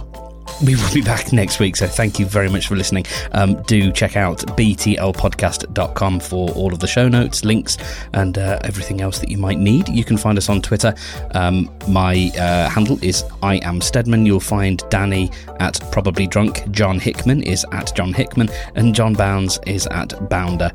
we 0.66 0.76
will 0.76 0.94
be 0.94 1.02
back 1.02 1.34
next 1.34 1.60
week, 1.60 1.76
so 1.76 1.88
thank 1.88 2.20
you 2.20 2.26
very 2.26 2.50
much 2.50 2.68
for 2.68 2.76
listening. 2.76 3.06
Um, 3.32 3.62
do 3.64 3.92
check 3.92 4.16
out 4.16 4.40
btlpodcast.com 4.40 6.20
for 6.20 6.50
all 6.52 6.74
of 6.74 6.80
the 6.80 6.88
show 6.88 7.08
notes, 7.08 7.44
links, 7.44 7.78
and 8.14 8.38
uh, 8.38 8.60
everything 8.64 9.02
else 9.02 9.20
that 9.20 9.30
you 9.30 9.38
might 9.38 9.58
need. 9.58 9.90
You 9.90 10.04
can 10.04 10.18
find 10.18 10.38
us 10.38 10.50
on 10.50 10.62
Twitter. 10.62 10.94
Um, 11.34 11.74
my 11.88 12.32
uh, 12.38 12.70
handle 12.70 13.00
is 13.04 13.24
I 13.42 13.56
am 13.58 13.82
Stedman. 13.82 14.26
You'll 14.26 14.40
find 14.40 14.84
Danny 14.90 15.32
at 15.60 15.80
Probably 15.92 16.28
Drunk. 16.28 16.70
John 16.72 17.00
Hickman 17.00 17.44
is 17.44 17.66
at 17.72 17.96
John 17.96 18.14
Hickman, 18.14 18.50
and 18.76 18.94
John 18.94 19.14
Bounds 19.14 19.60
is 19.66 19.88
at 19.88 20.30
Bounder. 20.30 20.72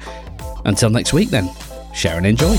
Until 0.64 0.90
next 0.90 1.12
week, 1.12 1.31
then, 1.31 1.49
share 1.94 2.16
and 2.16 2.27
enjoy. 2.27 2.57